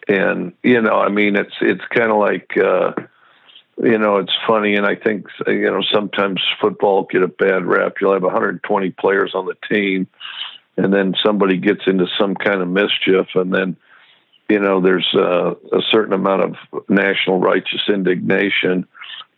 and 0.07 0.53
you 0.63 0.81
know, 0.81 0.95
I 0.95 1.09
mean, 1.09 1.35
it's 1.35 1.55
it's 1.62 1.83
kind 1.93 2.12
of 2.12 2.17
like 2.17 2.51
uh, 2.57 2.93
you 3.81 3.97
know, 3.97 4.17
it's 4.17 4.35
funny, 4.47 4.75
and 4.75 4.85
I 4.85 4.95
think 4.95 5.27
you 5.47 5.71
know 5.71 5.81
sometimes 5.93 6.41
football 6.62 7.07
get 7.09 7.23
a 7.23 7.27
bad 7.27 7.65
rap. 7.65 7.95
You'll 8.01 8.13
have 8.13 8.23
120 8.23 8.89
players 8.91 9.31
on 9.33 9.45
the 9.45 9.55
team, 9.69 10.07
and 10.77 10.93
then 10.93 11.15
somebody 11.23 11.57
gets 11.57 11.81
into 11.88 12.07
some 12.19 12.35
kind 12.35 12.62
of 12.62 12.67
mischief, 12.67 13.27
and 13.35 13.53
then 13.53 13.77
you 14.49 14.59
know 14.59 14.81
there's 14.81 15.07
uh, 15.15 15.51
a 15.71 15.81
certain 15.91 16.13
amount 16.13 16.41
of 16.43 16.83
national 16.89 17.39
righteous 17.39 17.81
indignation 17.88 18.88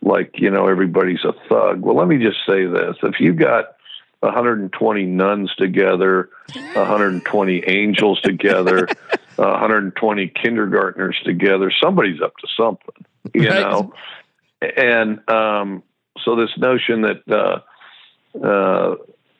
like 0.01 0.39
you 0.39 0.49
know 0.49 0.67
everybody's 0.67 1.23
a 1.23 1.33
thug 1.47 1.81
well 1.81 1.95
let 1.95 2.07
me 2.07 2.17
just 2.17 2.39
say 2.47 2.65
this 2.65 2.95
if 3.03 3.19
you 3.19 3.33
got 3.33 3.75
120 4.21 5.05
nuns 5.05 5.53
together, 5.55 6.29
120 6.53 7.63
angels 7.67 8.21
together, 8.21 8.87
120 9.35 10.27
kindergartners 10.27 11.19
together. 11.25 11.71
Somebody's 11.83 12.21
up 12.21 12.37
to 12.37 12.47
something, 12.55 13.05
you 13.33 13.49
right. 13.49 13.61
know. 13.61 13.93
And 14.61 15.27
um, 15.27 15.83
so 16.23 16.35
this 16.35 16.51
notion 16.57 17.01
that 17.01 17.23
uh, 17.27 18.37
uh, 18.37 18.95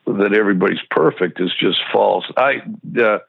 that 0.07 0.33
everybody's 0.33 0.81
perfect 0.89 1.39
is 1.39 1.51
just 1.59 1.77
false. 1.93 2.25
I, 2.35 2.63
uh, 2.99 3.19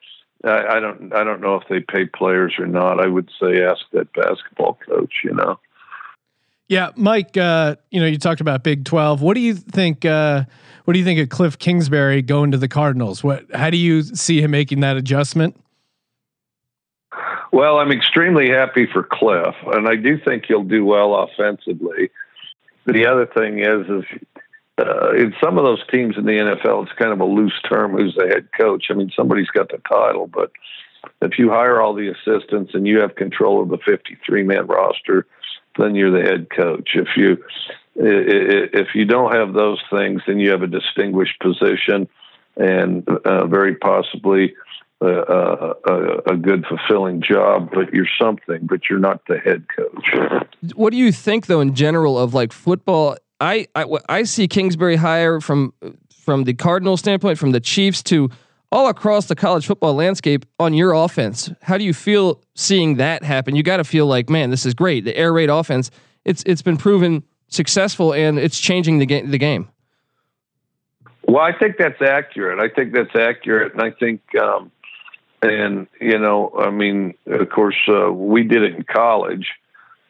I, 0.43 0.77
I 0.77 0.81
don't, 0.81 1.13
I 1.15 1.23
don't 1.23 1.43
know 1.43 1.57
if 1.57 1.69
they 1.69 1.81
pay 1.81 2.07
players 2.07 2.55
or 2.59 2.67
not. 2.67 2.99
I 2.99 3.09
would 3.09 3.31
say 3.39 3.63
ask 3.63 3.83
that 3.93 4.11
basketball 4.15 4.79
coach. 4.89 5.13
You 5.23 5.35
know. 5.35 5.59
Yeah, 6.73 6.89
Mike. 6.97 7.37
Uh, 7.37 7.77
you 7.91 8.01
know, 8.01 8.07
you 8.07 8.17
talked 8.17 8.41
about 8.41 8.65
Big 8.65 8.87
Twelve. 8.87 9.21
What 9.21 9.35
do 9.35 9.41
you 9.41 9.53
think? 9.53 10.07
Uh, 10.07 10.45
what 10.87 10.95
do 10.95 10.99
you 10.99 11.05
think 11.05 11.21
of 11.21 11.29
Cliff 11.29 11.59
Kingsbury 11.59 12.23
going 12.23 12.51
to 12.53 12.57
the 12.57 12.67
Cardinals? 12.67 13.23
What? 13.23 13.45
How 13.55 13.69
do 13.69 13.77
you 13.77 14.03
see 14.03 14.41
him 14.41 14.53
making 14.53 14.81
that 14.81 14.97
adjustment? 14.97 15.55
Well, 17.53 17.77
I'm 17.77 17.93
extremely 17.93 18.49
happy 18.49 18.87
for 18.91 19.03
Cliff, 19.03 19.55
and 19.67 19.87
I 19.87 19.97
do 19.97 20.19
think 20.19 20.47
he'll 20.49 20.63
do 20.63 20.83
well 20.83 21.15
offensively. 21.15 22.09
The 22.87 23.05
other 23.05 23.27
thing 23.27 23.59
is, 23.59 23.87
is 23.91 24.05
uh, 24.79 25.13
in 25.13 25.35
some 25.45 25.59
of 25.59 25.65
those 25.65 25.87
teams 25.93 26.17
in 26.17 26.25
the 26.25 26.33
NFL, 26.33 26.85
it's 26.85 26.99
kind 26.99 27.13
of 27.13 27.21
a 27.21 27.27
loose 27.27 27.61
term 27.69 27.93
who's 27.93 28.15
the 28.15 28.29
head 28.29 28.49
coach. 28.59 28.87
I 28.89 28.95
mean, 28.95 29.13
somebody's 29.15 29.51
got 29.51 29.69
the 29.69 29.83
title, 29.87 30.27
but 30.27 30.51
if 31.21 31.39
you 31.39 31.51
hire 31.51 31.83
all 31.83 31.93
the 31.93 32.09
assistants 32.09 32.73
and 32.73 32.87
you 32.87 33.01
have 33.01 33.17
control 33.17 33.63
of 33.63 33.69
the 33.69 33.79
53 33.85 34.43
man 34.43 34.67
roster, 34.67 35.27
then 35.79 35.95
you're 35.95 36.11
the 36.11 36.29
head 36.29 36.49
coach. 36.51 36.91
If 36.95 37.09
you 37.17 37.39
if 37.95 38.89
you 38.95 39.05
don't 39.05 39.35
have 39.35 39.53
those 39.53 39.81
things, 39.91 40.23
then 40.27 40.39
you 40.39 40.51
have 40.51 40.63
a 40.63 40.67
distinguished 40.67 41.39
position 41.41 42.09
and 42.57 43.07
uh, 43.09 43.47
very 43.47 43.77
possibly 43.77 44.55
a, 45.01 45.07
a, 45.07 46.33
a, 46.33 46.37
good, 46.37 46.65
fulfilling 46.67 47.23
job. 47.23 47.71
But 47.73 47.93
you're 47.93 48.07
something, 48.21 48.61
but 48.63 48.89
you're 48.89 48.99
not 48.99 49.23
the 49.27 49.39
head 49.39 49.65
coach. 49.75 50.47
What 50.75 50.91
do 50.91 50.97
you 50.97 51.13
think, 51.13 51.47
though, 51.47 51.61
in 51.61 51.75
general 51.75 52.19
of 52.19 52.35
like 52.35 52.53
football? 52.53 53.17
I, 53.41 53.67
I, 53.75 53.85
I 54.09 54.23
see 54.23 54.47
Kingsbury 54.49 54.97
hire 54.97 55.41
from 55.41 55.75
from 56.11 56.45
the 56.45 56.55
Cardinal 56.55 56.97
standpoint, 56.97 57.37
from 57.39 57.51
the 57.51 57.61
Chiefs 57.61 58.03
to 58.05 58.31
all 58.73 58.89
across 58.89 59.27
the 59.27 59.37
college 59.37 59.67
football 59.67 59.95
landscape 59.95 60.47
on 60.59 60.73
your 60.73 60.95
offense. 60.95 61.53
How 61.61 61.77
do 61.77 61.85
you 61.85 61.93
feel 61.93 62.41
seeing 62.57 62.97
that 62.97 63.23
happen? 63.23 63.55
You 63.55 63.63
got 63.63 63.77
to 63.77 63.85
feel 63.85 64.07
like, 64.07 64.31
man, 64.31 64.51
this 64.51 64.67
is 64.67 64.75
great. 64.75 65.05
The 65.05 65.17
air 65.17 65.33
raid 65.33 65.51
offense, 65.51 65.91
it's 66.25 66.43
it's 66.47 66.63
been 66.63 66.79
proven 66.79 67.23
successful 67.49 68.15
and 68.15 68.39
it's 68.39 68.59
changing 68.59 68.99
the 68.99 69.07
game. 69.07 69.31
The 69.31 69.39
game. 69.39 69.69
Well, 71.29 71.43
I 71.43 71.57
think 71.57 71.77
that's 71.77 72.01
accurate. 72.03 72.59
I 72.59 72.75
think 72.75 72.93
that's 72.93 73.15
accurate, 73.15 73.73
and 73.75 73.83
I 73.83 73.91
think, 73.93 74.21
um, 74.35 74.73
and 75.41 75.87
you 76.01 76.19
know, 76.19 76.53
I 76.59 76.71
mean, 76.71 77.15
of 77.27 77.49
course, 77.51 77.77
uh, 77.89 78.11
we 78.11 78.43
did 78.43 78.63
it 78.63 78.75
in 78.75 78.83
college 78.83 79.47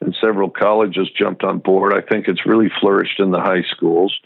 and 0.01 0.15
several 0.19 0.49
colleges 0.49 1.09
jumped 1.17 1.43
on 1.43 1.59
board. 1.59 1.93
I 1.93 2.01
think 2.01 2.27
it's 2.27 2.45
really 2.45 2.69
flourished 2.81 3.19
in 3.19 3.31
the 3.31 3.39
high 3.39 3.63
schools. 3.75 4.19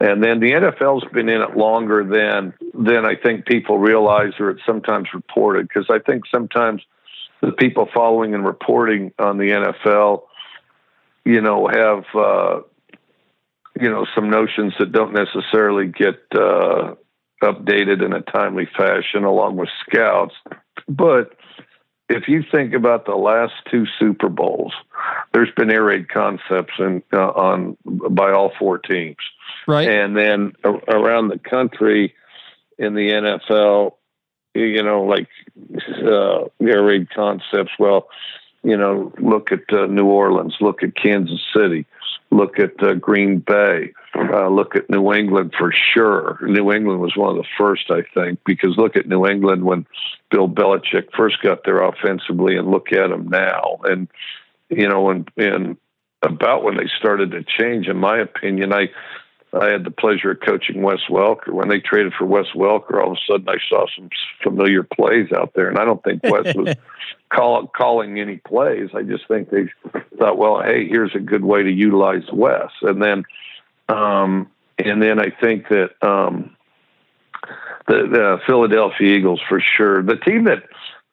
And 0.00 0.22
then 0.22 0.38
the 0.38 0.52
NFL's 0.52 1.04
been 1.12 1.28
in 1.28 1.42
it 1.42 1.56
longer 1.56 2.04
than 2.04 2.54
than 2.72 3.04
I 3.04 3.16
think 3.16 3.46
people 3.46 3.78
realize 3.78 4.32
or 4.38 4.50
it's 4.50 4.64
sometimes 4.64 5.08
reported 5.12 5.66
because 5.66 5.86
I 5.90 5.98
think 5.98 6.24
sometimes 6.32 6.82
the 7.40 7.52
people 7.52 7.88
following 7.92 8.34
and 8.34 8.44
reporting 8.44 9.12
on 9.18 9.38
the 9.38 9.50
NFL, 9.50 10.22
you 11.24 11.40
know, 11.40 11.66
have 11.66 12.04
uh, 12.14 12.60
you 13.80 13.90
know 13.90 14.06
some 14.14 14.30
notions 14.30 14.74
that 14.78 14.92
don't 14.92 15.14
necessarily 15.14 15.86
get 15.86 16.20
uh, 16.32 16.94
updated 17.42 18.04
in 18.04 18.12
a 18.12 18.22
timely 18.22 18.68
fashion 18.76 19.24
along 19.24 19.56
with 19.56 19.68
scouts. 19.88 20.34
But 20.88 21.36
if 22.08 22.28
you 22.28 22.42
think 22.50 22.72
about 22.72 23.04
the 23.04 23.16
last 23.16 23.52
two 23.70 23.84
Super 23.98 24.28
Bowls, 24.28 24.72
there's 25.32 25.50
been 25.56 25.70
air 25.70 25.84
raid 25.84 26.08
concepts 26.08 26.74
in, 26.78 27.02
uh, 27.12 27.28
on 27.28 27.76
by 27.84 28.32
all 28.32 28.52
four 28.58 28.78
teams, 28.78 29.16
right? 29.68 29.88
And 29.88 30.16
then 30.16 30.54
around 30.64 31.28
the 31.28 31.38
country 31.38 32.14
in 32.78 32.94
the 32.94 33.10
NFL, 33.10 33.92
you 34.54 34.82
know, 34.82 35.02
like 35.02 35.28
uh, 36.04 36.46
air 36.60 36.82
raid 36.82 37.10
concepts. 37.10 37.72
Well, 37.78 38.08
you 38.64 38.76
know, 38.76 39.12
look 39.18 39.52
at 39.52 39.72
uh, 39.72 39.86
New 39.86 40.06
Orleans, 40.06 40.56
look 40.60 40.82
at 40.82 40.96
Kansas 40.96 41.40
City, 41.54 41.86
look 42.30 42.58
at 42.58 42.82
uh, 42.82 42.94
Green 42.94 43.38
Bay, 43.38 43.92
uh, 44.16 44.48
look 44.48 44.74
at 44.74 44.90
New 44.90 45.12
England 45.12 45.54
for 45.56 45.72
sure. 45.72 46.38
New 46.42 46.72
England 46.72 47.00
was 47.00 47.16
one 47.16 47.30
of 47.30 47.36
the 47.36 47.48
first, 47.56 47.90
I 47.90 48.02
think, 48.14 48.40
because 48.44 48.76
look 48.76 48.96
at 48.96 49.06
New 49.06 49.26
England 49.26 49.64
when 49.64 49.86
Bill 50.30 50.48
Belichick 50.48 51.08
first 51.16 51.40
got 51.42 51.64
there 51.64 51.82
offensively, 51.82 52.56
and 52.56 52.70
look 52.70 52.92
at 52.92 53.10
them 53.10 53.28
now. 53.28 53.78
And 53.84 54.08
you 54.70 54.88
know, 54.88 55.10
and 55.10 55.30
and 55.36 55.76
about 56.22 56.64
when 56.64 56.76
they 56.76 56.88
started 56.98 57.30
to 57.32 57.44
change, 57.44 57.86
in 57.86 57.98
my 57.98 58.18
opinion, 58.18 58.72
I 58.72 58.88
I 59.52 59.70
had 59.70 59.84
the 59.84 59.90
pleasure 59.90 60.32
of 60.32 60.40
coaching 60.40 60.82
Wes 60.82 61.00
Welker. 61.08 61.52
When 61.52 61.68
they 61.68 61.80
traded 61.80 62.12
for 62.12 62.26
Wes 62.26 62.46
Welker, 62.54 63.02
all 63.02 63.12
of 63.12 63.18
a 63.18 63.32
sudden 63.32 63.48
I 63.48 63.56
saw 63.68 63.86
some 63.96 64.10
familiar 64.42 64.82
plays 64.82 65.32
out 65.32 65.52
there, 65.54 65.68
and 65.68 65.78
I 65.78 65.84
don't 65.84 66.02
think 66.04 66.22
Wes 66.22 66.54
was 66.54 66.74
call, 67.32 67.66
calling 67.68 68.20
any 68.20 68.36
plays. 68.36 68.90
I 68.94 69.02
just 69.02 69.26
think 69.26 69.50
they 69.50 69.70
thought, 70.18 70.36
well, 70.36 70.62
hey, 70.62 70.86
here's 70.86 71.14
a 71.14 71.20
good 71.20 71.44
way 71.44 71.62
to 71.62 71.70
utilize 71.70 72.24
Wes, 72.32 72.70
and 72.82 73.02
then, 73.02 73.24
um, 73.88 74.50
and 74.78 75.02
then 75.02 75.18
I 75.18 75.30
think 75.30 75.68
that 75.68 75.90
um, 76.06 76.54
the, 77.86 78.06
the 78.10 78.38
Philadelphia 78.46 79.16
Eagles 79.16 79.40
for 79.48 79.60
sure, 79.60 80.02
the 80.02 80.16
team 80.16 80.44
that 80.44 80.64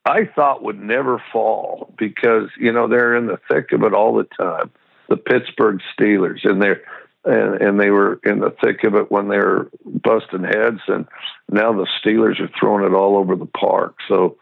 I 0.06 0.26
thought 0.26 0.62
would 0.62 0.80
never 0.80 1.24
fall 1.32 1.94
because 1.98 2.50
you 2.60 2.72
know 2.72 2.88
they're 2.88 3.16
in 3.16 3.28
the 3.28 3.40
thick 3.50 3.72
of 3.72 3.84
it 3.84 3.94
all 3.94 4.14
the 4.14 4.28
time. 4.38 4.72
The 5.08 5.18
Pittsburgh 5.18 5.82
Steelers, 5.98 6.44
and 6.44 6.62
they're 6.62 6.82
and, 7.26 7.62
and 7.62 7.80
they 7.80 7.90
were 7.90 8.20
in 8.24 8.40
the 8.40 8.56
thick 8.64 8.84
of 8.84 8.96
it 8.96 9.12
when 9.12 9.28
they 9.28 9.38
were 9.38 9.70
busting 9.84 10.44
heads, 10.44 10.82
and 10.88 11.08
now 11.50 11.74
the 11.74 11.88
Steelers 12.04 12.40
are 12.40 12.50
throwing 12.60 12.86
it 12.86 12.96
all 12.96 13.18
over 13.18 13.36
the 13.36 13.46
park. 13.48 13.96
So, 14.08 14.38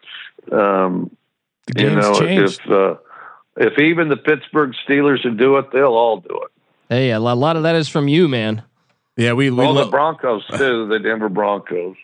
um, 0.52 1.16
you 1.76 1.90
know, 1.90 2.20
changed. 2.20 2.62
if 2.66 2.72
uh, 2.72 2.96
if 3.56 3.80
even 3.80 4.10
the 4.10 4.18
Pittsburgh 4.18 4.74
Steelers 4.88 5.24
would 5.24 5.38
do 5.38 5.58
it, 5.58 5.72
they'll 5.72 5.86
all 5.94 6.20
do 6.20 6.42
it. 6.44 6.52
Hey, 6.90 7.12
a 7.12 7.20
lot 7.20 7.56
of 7.56 7.64
that 7.64 7.76
is 7.76 7.88
from 7.88 8.08
you, 8.08 8.28
man. 8.28 8.64
Yeah, 9.16 9.34
we, 9.34 9.50
we 9.50 9.64
all 9.64 9.74
lo- 9.74 9.86
the 9.86 9.92
Broncos 9.92 10.46
too. 10.58 10.88
The 10.88 11.00
Denver 11.00 11.30
Broncos. 11.30 11.96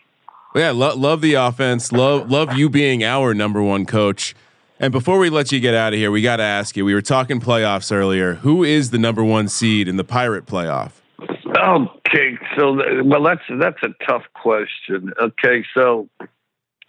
Yeah, 0.54 0.70
lo- 0.70 0.96
love 0.96 1.20
the 1.20 1.34
offense. 1.34 1.92
Love 1.92 2.30
love 2.30 2.56
you 2.56 2.70
being 2.70 3.04
our 3.04 3.34
number 3.34 3.62
one 3.62 3.86
coach. 3.86 4.34
And 4.82 4.92
before 4.92 5.18
we 5.18 5.28
let 5.28 5.52
you 5.52 5.60
get 5.60 5.74
out 5.74 5.92
of 5.92 5.98
here, 5.98 6.10
we 6.10 6.22
got 6.22 6.36
to 6.36 6.42
ask 6.42 6.74
you. 6.74 6.86
We 6.86 6.94
were 6.94 7.02
talking 7.02 7.38
playoffs 7.38 7.94
earlier. 7.94 8.36
Who 8.36 8.64
is 8.64 8.88
the 8.90 8.98
number 8.98 9.22
one 9.22 9.46
seed 9.46 9.88
in 9.88 9.98
the 9.98 10.04
Pirate 10.04 10.46
playoff? 10.46 10.92
Okay, 11.20 12.38
so 12.56 12.78
well, 13.04 13.22
that's 13.22 13.42
that's 13.60 13.82
a 13.82 13.90
tough 14.06 14.22
question. 14.32 15.12
Okay, 15.20 15.66
so, 15.76 16.08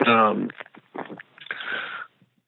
um, 0.06 0.49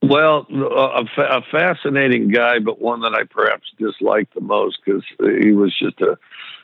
well, 0.02 0.48
a, 0.50 1.04
a 1.20 1.42
fascinating 1.52 2.30
guy, 2.30 2.60
but 2.60 2.82
one 2.82 3.02
that 3.02 3.14
I 3.14 3.26
perhaps 3.30 3.70
disliked 3.78 4.34
the 4.36 4.42
most 4.42 4.78
because 4.86 5.04
he 5.42 5.52
was 5.52 5.78
just 5.78 6.00
a 6.00 6.18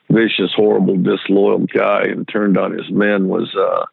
vicious, 0.10 0.54
horrible, 0.56 0.96
disloyal 0.96 1.66
guy 1.68 2.04
and 2.04 2.26
turned 2.28 2.58
on 2.58 2.72
his 2.72 2.90
men 2.90 3.28
was 3.28 3.54
uh, 3.56 3.86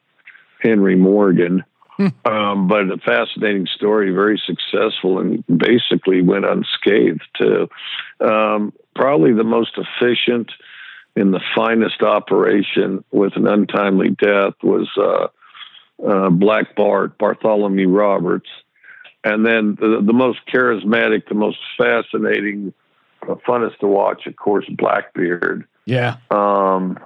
Henry 0.61 0.95
Morgan. 0.95 1.65
um, 2.25 2.69
but 2.69 2.91
a 2.91 2.99
fascinating 3.05 3.67
story, 3.75 4.13
very 4.13 4.41
successful, 4.47 5.19
and 5.19 5.45
basically 5.47 6.23
went 6.23 6.45
unscathed 6.45 7.23
too. 7.41 7.69
Um, 8.21 8.73
probably 8.95 9.33
the 9.33 9.45
most 9.45 9.79
efficient 9.79 10.51
in 11.17 11.31
the 11.31 11.41
finest 11.55 12.03
operation 12.03 13.03
with 13.11 13.37
an 13.37 13.47
untimely 13.47 14.11
death 14.11 14.55
was 14.63 14.89
uh, 14.99 15.29
uh, 16.07 16.31
Black 16.31 16.77
Bart, 16.77 17.17
Bartholomew 17.19 17.89
Roberts. 17.89 18.49
And 19.25 19.45
then 19.45 19.77
the, 19.81 20.03
the 20.05 20.13
most 20.13 20.41
charismatic, 20.53 21.29
the 21.29 21.35
most 21.35 21.59
fascinating, 21.79 22.75
the 23.27 23.37
funnest 23.49 23.79
to 23.79 23.87
watch, 23.87 24.27
of 24.27 24.37
course, 24.37 24.67
Blackbeard. 24.69 25.67
Yeah. 25.87 26.19
Um, 26.31 26.99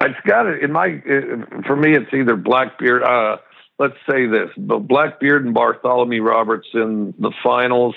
it's 0.00 0.20
got 0.26 0.46
it 0.46 0.62
in 0.62 0.72
my, 0.72 1.00
for 1.66 1.76
me, 1.76 1.94
it's 1.94 2.12
either 2.12 2.36
Blackbeard, 2.36 3.02
uh, 3.02 3.36
let's 3.78 3.96
say 4.08 4.26
this: 4.26 4.50
Blackbeard 4.56 5.44
and 5.44 5.54
Bartholomew 5.54 6.22
Roberts 6.22 6.68
in 6.74 7.14
the 7.18 7.32
finals. 7.42 7.94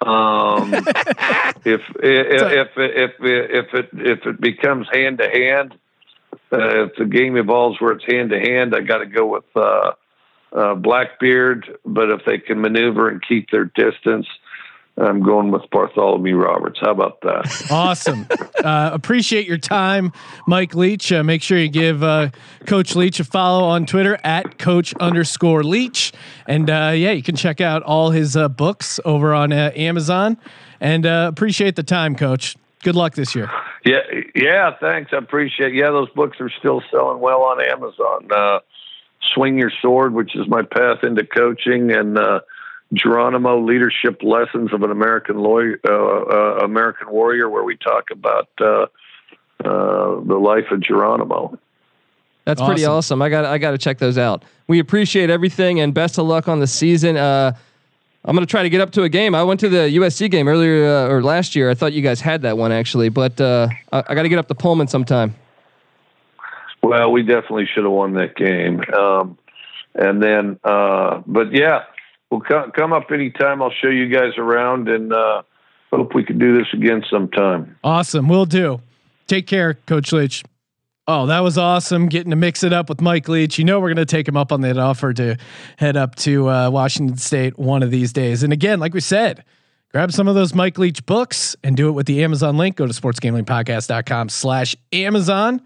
Um, 0.00 0.74
if, 0.74 0.84
if, 1.64 1.82
if 2.02 2.68
if 2.76 3.10
if 3.20 3.74
it 3.74 3.88
if 3.92 4.26
it 4.26 4.40
becomes 4.40 4.86
hand 4.92 5.18
to 5.18 5.28
hand, 5.28 5.74
if 6.52 6.94
the 6.96 7.04
game 7.04 7.36
evolves 7.36 7.80
where 7.80 7.92
it's 7.92 8.04
hand 8.06 8.30
to 8.30 8.38
hand, 8.38 8.74
I 8.74 8.80
got 8.80 8.98
to 8.98 9.06
go 9.06 9.26
with 9.26 9.44
uh, 9.56 9.92
uh, 10.52 10.74
Blackbeard. 10.74 11.78
But 11.84 12.10
if 12.10 12.24
they 12.24 12.38
can 12.38 12.60
maneuver 12.60 13.08
and 13.08 13.22
keep 13.26 13.50
their 13.50 13.64
distance, 13.64 14.26
I'm 15.00 15.22
going 15.22 15.50
with 15.50 15.62
Bartholomew 15.70 16.36
Roberts. 16.36 16.78
How 16.80 16.90
about 16.90 17.20
that? 17.22 17.66
Awesome. 17.70 18.26
uh, 18.64 18.90
appreciate 18.92 19.46
your 19.46 19.58
time, 19.58 20.12
Mike 20.46 20.74
Leach. 20.74 21.12
Uh, 21.12 21.22
make 21.22 21.42
sure 21.42 21.58
you 21.58 21.68
give 21.68 22.02
uh, 22.02 22.30
Coach 22.66 22.96
Leach 22.96 23.20
a 23.20 23.24
follow 23.24 23.64
on 23.64 23.86
Twitter 23.86 24.18
at 24.24 24.58
Coach 24.58 24.94
underscore 24.94 25.62
Leach, 25.62 26.12
and 26.46 26.68
uh, 26.68 26.92
yeah, 26.94 27.12
you 27.12 27.22
can 27.22 27.36
check 27.36 27.60
out 27.60 27.82
all 27.82 28.10
his 28.10 28.36
uh, 28.36 28.48
books 28.48 28.98
over 29.04 29.34
on 29.34 29.52
uh, 29.52 29.70
Amazon. 29.76 30.36
And 30.80 31.06
appreciate 31.06 31.76
the 31.76 31.82
time, 31.82 32.14
Coach. 32.14 32.56
Good 32.82 32.94
luck 32.94 33.14
this 33.14 33.34
year. 33.34 33.50
Yeah, 33.84 33.98
yeah. 34.34 34.74
Thanks, 34.80 35.12
I 35.12 35.16
appreciate. 35.16 35.74
It. 35.74 35.76
Yeah, 35.76 35.90
those 35.90 36.10
books 36.10 36.40
are 36.40 36.50
still 36.58 36.82
selling 36.90 37.20
well 37.20 37.42
on 37.42 37.60
Amazon. 37.62 38.28
Uh, 38.30 38.60
Swing 39.34 39.58
Your 39.58 39.72
Sword, 39.82 40.14
which 40.14 40.36
is 40.36 40.48
my 40.48 40.62
path 40.62 41.02
into 41.02 41.24
coaching, 41.24 41.90
and 41.92 42.18
uh, 42.18 42.40
Geronimo 42.94 43.64
Leadership 43.64 44.22
Lessons 44.22 44.72
of 44.72 44.82
an 44.82 44.90
American 44.90 45.38
lawyer, 45.38 45.78
uh, 45.86 45.92
uh, 45.92 46.64
American 46.64 47.10
Warrior, 47.10 47.48
where 47.48 47.64
we 47.64 47.76
talk 47.76 48.04
about 48.10 48.48
uh, 48.60 48.86
uh, 49.64 50.20
the 50.24 50.38
life 50.40 50.70
of 50.70 50.80
Geronimo. 50.80 51.58
That's 52.44 52.60
awesome. 52.60 52.74
pretty 52.74 52.86
awesome. 52.86 53.20
I 53.20 53.28
got 53.28 53.44
I 53.44 53.58
got 53.58 53.72
to 53.72 53.78
check 53.78 53.98
those 53.98 54.16
out. 54.16 54.44
We 54.68 54.78
appreciate 54.78 55.28
everything 55.28 55.80
and 55.80 55.92
best 55.92 56.18
of 56.18 56.26
luck 56.26 56.48
on 56.48 56.60
the 56.60 56.66
season. 56.66 57.18
Uh, 57.18 57.52
I'm 58.24 58.34
going 58.34 58.46
to 58.46 58.50
try 58.50 58.62
to 58.62 58.70
get 58.70 58.80
up 58.80 58.90
to 58.92 59.02
a 59.02 59.08
game. 59.08 59.34
I 59.34 59.42
went 59.42 59.60
to 59.60 59.68
the 59.68 59.96
USC 59.96 60.30
game 60.30 60.48
earlier 60.48 60.86
uh, 60.86 61.08
or 61.08 61.22
last 61.22 61.54
year. 61.54 61.70
I 61.70 61.74
thought 61.74 61.92
you 61.92 62.02
guys 62.02 62.20
had 62.20 62.42
that 62.42 62.56
one 62.56 62.72
actually, 62.72 63.10
but 63.10 63.40
uh, 63.40 63.68
I, 63.92 64.04
I 64.08 64.14
got 64.14 64.22
to 64.22 64.28
get 64.28 64.38
up 64.38 64.48
to 64.48 64.54
Pullman 64.54 64.88
sometime. 64.88 65.34
Well, 66.82 67.12
we 67.12 67.22
definitely 67.22 67.66
should 67.66 67.84
have 67.84 67.92
won 67.92 68.14
that 68.14 68.34
game. 68.34 68.80
Um, 68.98 69.38
and 69.94 70.22
then, 70.22 70.58
uh, 70.64 71.22
but 71.26 71.52
yeah, 71.52 71.84
we'll 72.30 72.40
come, 72.40 72.70
come 72.72 72.92
up 72.92 73.10
anytime. 73.10 73.62
I'll 73.62 73.70
show 73.70 73.88
you 73.88 74.08
guys 74.08 74.32
around 74.38 74.88
and 74.88 75.12
uh, 75.12 75.42
hope 75.92 76.14
we 76.14 76.24
can 76.24 76.38
do 76.38 76.56
this 76.56 76.66
again 76.72 77.04
sometime. 77.10 77.76
Awesome. 77.82 78.28
We'll 78.28 78.46
do. 78.46 78.80
Take 79.26 79.46
care, 79.46 79.74
Coach 79.74 80.12
Leach. 80.12 80.44
Oh, 81.06 81.26
that 81.26 81.40
was 81.40 81.56
awesome. 81.56 82.08
Getting 82.08 82.30
to 82.30 82.36
mix 82.36 82.62
it 82.62 82.72
up 82.72 82.90
with 82.90 83.00
Mike 83.00 83.28
Leach. 83.28 83.58
You 83.58 83.64
know, 83.64 83.80
we're 83.80 83.88
going 83.88 83.96
to 83.96 84.04
take 84.04 84.28
him 84.28 84.36
up 84.36 84.52
on 84.52 84.60
that 84.60 84.76
offer 84.76 85.14
to 85.14 85.36
head 85.78 85.96
up 85.96 86.14
to 86.16 86.50
uh, 86.50 86.70
Washington 86.70 87.16
State 87.16 87.58
one 87.58 87.82
of 87.82 87.90
these 87.90 88.12
days. 88.12 88.42
And 88.42 88.52
again, 88.52 88.78
like 88.78 88.92
we 88.92 89.00
said, 89.00 89.42
grab 89.90 90.12
some 90.12 90.28
of 90.28 90.34
those 90.34 90.54
Mike 90.54 90.78
Leach 90.78 91.04
books 91.06 91.56
and 91.64 91.76
do 91.76 91.88
it 91.88 91.92
with 91.92 92.06
the 92.06 92.22
Amazon 92.22 92.58
link. 92.58 92.76
Go 92.76 92.86
to 92.86 92.92
sportsgamblingpodcast.com 92.92 94.28
slash 94.28 94.76
Amazon. 94.92 95.62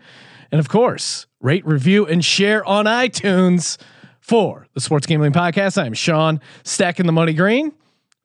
And 0.53 0.61
of 0.61 0.69
course, 0.69 1.27
rate, 1.41 1.67
review, 1.67 2.07
and 2.07 2.25
share 2.25 2.65
on 2.65 2.85
iTunes 2.85 3.79
for 4.23 4.67
the 4.73 4.81
Sports 4.81 5.07
Gambling 5.07 5.33
Podcast. 5.33 5.77
I'm 5.77 5.93
Sean, 5.93 6.41
stacking 6.65 7.05
the 7.07 7.13
money 7.13 7.35
green 7.35 7.73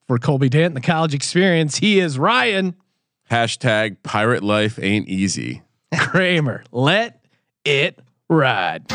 for 0.06 0.18
Colby 0.18 0.48
Dant, 0.48 0.74
the 0.74 0.80
college 0.80 1.12
experience. 1.12 1.76
He 1.76 2.00
is 2.00 2.18
Ryan. 2.18 2.74
Hashtag 3.30 3.98
pirate 4.02 4.42
life 4.42 4.78
ain't 4.80 5.06
easy. 5.08 5.62
Kramer, 5.94 6.64
let 6.72 7.22
it 7.64 7.98
ride. 8.30 8.86